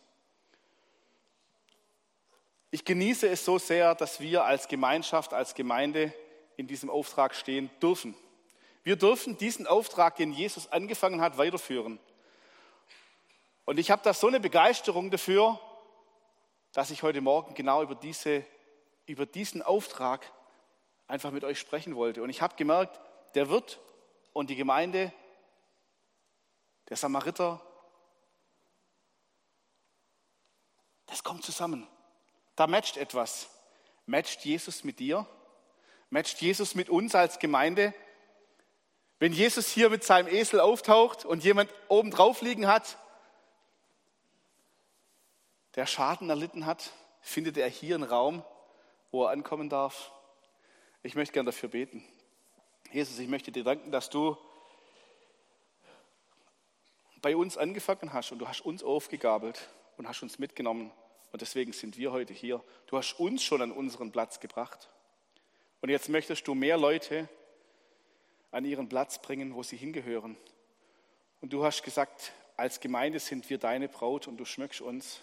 Ich 2.70 2.86
genieße 2.86 3.28
es 3.28 3.44
so 3.44 3.58
sehr, 3.58 3.96
dass 3.96 4.20
wir 4.20 4.44
als 4.44 4.68
Gemeinschaft, 4.68 5.34
als 5.34 5.56
Gemeinde 5.56 6.14
in 6.58 6.68
diesem 6.68 6.92
Auftrag 6.92 7.34
stehen 7.34 7.72
dürfen. 7.82 8.14
Wir 8.84 8.98
dürfen 8.98 9.36
diesen 9.40 9.66
Auftrag, 9.66 10.18
den 10.18 10.32
Jesus 10.32 10.72
angefangen 10.72 11.22
hat, 11.22 11.40
weiterführen. 11.40 11.98
Und 13.65 13.78
ich 13.78 13.91
habe 13.91 14.02
da 14.04 14.13
so 14.13 14.28
eine 14.28 14.39
Begeisterung 14.39 15.12
dafür, 15.12 15.60
dass 16.74 16.89
ich 16.89 17.04
heute 17.04 17.21
Morgen 17.21 17.54
genau 17.54 17.84
über, 17.84 17.95
diese, 17.95 18.45
über 19.06 19.26
diesen 19.26 19.62
Auftrag 19.62 20.32
einfach 21.08 21.32
mit 21.32 21.43
euch 21.43 21.60
sprechen 21.60 21.95
wollte. 21.95 22.24
Und 22.24 22.30
ich 22.30 22.41
habe 22.41 22.56
gemerkt, 22.56 23.00
der 23.36 23.50
Wirt 23.50 23.80
und 24.34 24.50
die 24.50 24.56
Gemeinde, 24.56 25.13
der 26.89 26.97
Samariter, 26.97 27.62
das 31.08 31.24
kommt 31.24 31.43
zusammen. 31.43 31.88
Da 32.56 32.67
matcht 32.67 32.97
etwas. 32.97 33.50
Matcht 34.06 34.45
Jesus 34.45 34.84
mit 34.84 35.00
dir? 35.00 35.28
Matcht 36.10 36.41
Jesus 36.41 36.74
mit 36.76 36.89
uns 36.89 37.15
als 37.15 37.39
Gemeinde? 37.39 37.93
Wenn 39.19 39.34
Jesus 39.34 39.69
hier 39.69 39.89
mit 39.89 40.04
seinem 40.04 40.28
Esel 40.28 40.60
auftaucht 40.60 41.26
und 41.26 41.43
jemand 41.43 41.69
oben 41.89 42.12
drauf 42.12 42.41
liegen 42.41 42.67
hat, 42.67 42.97
der 45.76 45.86
Schaden 45.86 46.30
erlitten 46.30 46.66
hat, 46.66 46.92
findet 47.22 47.58
er 47.58 47.70
hier 47.70 47.96
einen 47.96 48.04
Raum, 48.04 48.44
wo 49.12 49.26
er 49.26 49.32
ankommen 49.32 49.70
darf. 49.70 50.12
Ich 51.04 51.16
möchte 51.16 51.34
gerne 51.34 51.48
dafür 51.48 51.70
beten. 51.70 52.04
Jesus, 52.92 53.20
ich 53.20 53.28
möchte 53.28 53.52
dir 53.52 53.64
danken, 53.64 53.92
dass 53.92 54.10
du 54.10 54.38
bei 57.22 57.36
uns 57.36 57.58
angefangen 57.58 58.14
hast 58.14 58.32
und 58.32 58.40
du 58.40 58.48
hast 58.48 58.62
uns 58.62 58.84
aufgegabelt 58.84 59.70
und 59.98 60.08
hast 60.08 60.24
uns 60.24 60.40
mitgenommen. 60.40 60.92
Und 61.32 61.42
deswegen 61.42 61.72
sind 61.72 61.98
wir 61.98 62.12
heute 62.12 62.34
hier. 62.34 62.64
Du 62.88 62.98
hast 62.98 63.14
uns 63.20 63.44
schon 63.44 63.62
an 63.62 63.72
unseren 63.72 64.12
Platz 64.12 64.40
gebracht. 64.40 64.90
Und 65.80 65.90
jetzt 65.90 66.10
möchtest 66.10 66.48
du 66.48 66.56
mehr 66.56 66.78
Leute 66.78 67.30
an 68.52 68.66
ihren 68.66 68.90
Platz 68.90 69.22
bringen, 69.22 69.56
wo 69.56 69.64
sie 69.64 69.78
hingehören. 69.78 70.36
Und 71.40 71.54
du 71.54 71.64
hast 71.64 71.84
gesagt, 71.84 72.34
als 72.58 72.80
Gemeinde 72.80 73.20
sind 73.20 73.50
wir 73.50 73.58
deine 73.58 73.88
Braut 73.88 74.28
und 74.28 74.38
du 74.38 74.46
schmückst 74.46 74.82
uns. 74.82 75.22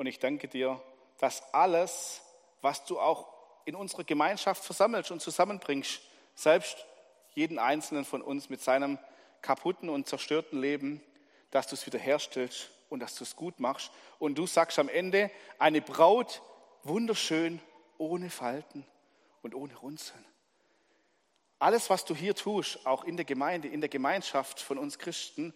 Und 0.00 0.06
ich 0.06 0.18
danke 0.18 0.48
dir, 0.48 0.80
dass 1.18 1.42
alles, 1.52 2.22
was 2.62 2.86
du 2.86 2.98
auch 2.98 3.28
in 3.66 3.74
unserer 3.74 4.02
Gemeinschaft 4.02 4.64
versammelst 4.64 5.10
und 5.10 5.20
zusammenbringst, 5.20 6.00
selbst 6.34 6.86
jeden 7.34 7.58
einzelnen 7.58 8.06
von 8.06 8.22
uns 8.22 8.48
mit 8.48 8.62
seinem 8.62 8.98
kaputten 9.42 9.90
und 9.90 10.08
zerstörten 10.08 10.58
Leben, 10.58 11.02
dass 11.50 11.66
du 11.66 11.74
es 11.74 11.84
wiederherstellst 11.84 12.70
und 12.88 13.00
dass 13.00 13.14
du 13.16 13.24
es 13.24 13.36
gut 13.36 13.60
machst. 13.60 13.92
Und 14.18 14.38
du 14.38 14.46
sagst 14.46 14.78
am 14.78 14.88
Ende, 14.88 15.30
eine 15.58 15.82
Braut 15.82 16.40
wunderschön, 16.82 17.60
ohne 17.98 18.30
Falten 18.30 18.86
und 19.42 19.54
ohne 19.54 19.76
Runzeln. 19.76 20.24
Alles, 21.58 21.90
was 21.90 22.06
du 22.06 22.16
hier 22.16 22.34
tust, 22.34 22.86
auch 22.86 23.04
in 23.04 23.18
der 23.18 23.26
Gemeinde, 23.26 23.68
in 23.68 23.82
der 23.82 23.90
Gemeinschaft 23.90 24.60
von 24.60 24.78
uns 24.78 24.98
Christen, 24.98 25.52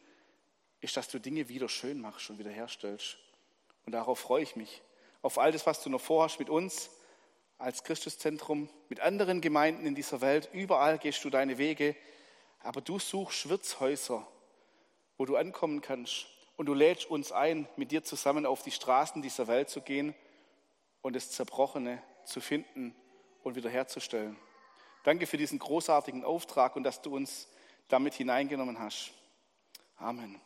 ist, 0.83 0.99
dass 0.99 1.09
du 1.09 1.19
Dinge 1.19 1.49
wieder 1.49 1.71
schön 1.71 1.99
machst 1.99 2.29
und 2.29 2.39
wiederherstellst. 2.39 3.17
Und 3.87 3.93
darauf 3.93 4.19
freue 4.19 4.43
ich 4.43 4.57
mich. 4.57 4.83
Auf 5.23 5.39
all 5.39 5.53
das, 5.53 5.67
was 5.67 5.83
du 5.83 5.91
noch 5.91 6.01
vorhast 6.01 6.39
mit 6.39 6.51
uns 6.51 6.91
als 7.59 7.85
Christuszentrum, 7.85 8.69
mit 8.89 9.01
anderen 9.01 9.41
Gemeinden 9.41 9.87
in 9.87 9.95
dieser 9.95 10.21
Welt. 10.21 10.49
Überall 10.53 10.99
gehst 10.99 11.25
du 11.25 11.31
deine 11.31 11.59
Wege. 11.59 11.97
Aber 12.61 12.81
du 12.81 12.99
suchst 12.99 13.49
Wirtshäuser, 13.49 14.27
wo 15.19 15.25
du 15.25 15.37
ankommen 15.37 15.81
kannst. 15.81 16.27
Und 16.57 16.67
du 16.67 16.75
lädst 16.75 17.11
uns 17.11 17.33
ein, 17.33 17.69
mit 17.77 17.91
dir 17.91 18.05
zusammen 18.05 18.47
auf 18.47 18.63
die 18.63 18.71
Straßen 18.71 19.23
dieser 19.23 19.49
Welt 19.49 19.69
zu 19.69 19.81
gehen 19.81 20.15
und 21.03 21.17
das 21.17 21.31
Zerbrochene 21.31 22.03
zu 22.25 22.41
finden 22.41 22.95
und 23.43 23.57
wiederherzustellen. 23.57 24.37
Danke 25.03 25.27
für 25.27 25.37
diesen 25.37 25.59
großartigen 25.59 26.25
Auftrag 26.25 26.77
und 26.77 26.85
dass 26.85 27.03
du 27.03 27.15
uns 27.15 27.49
damit 27.89 28.15
hineingenommen 28.15 28.79
hast. 28.79 29.13
Amen. 29.97 30.41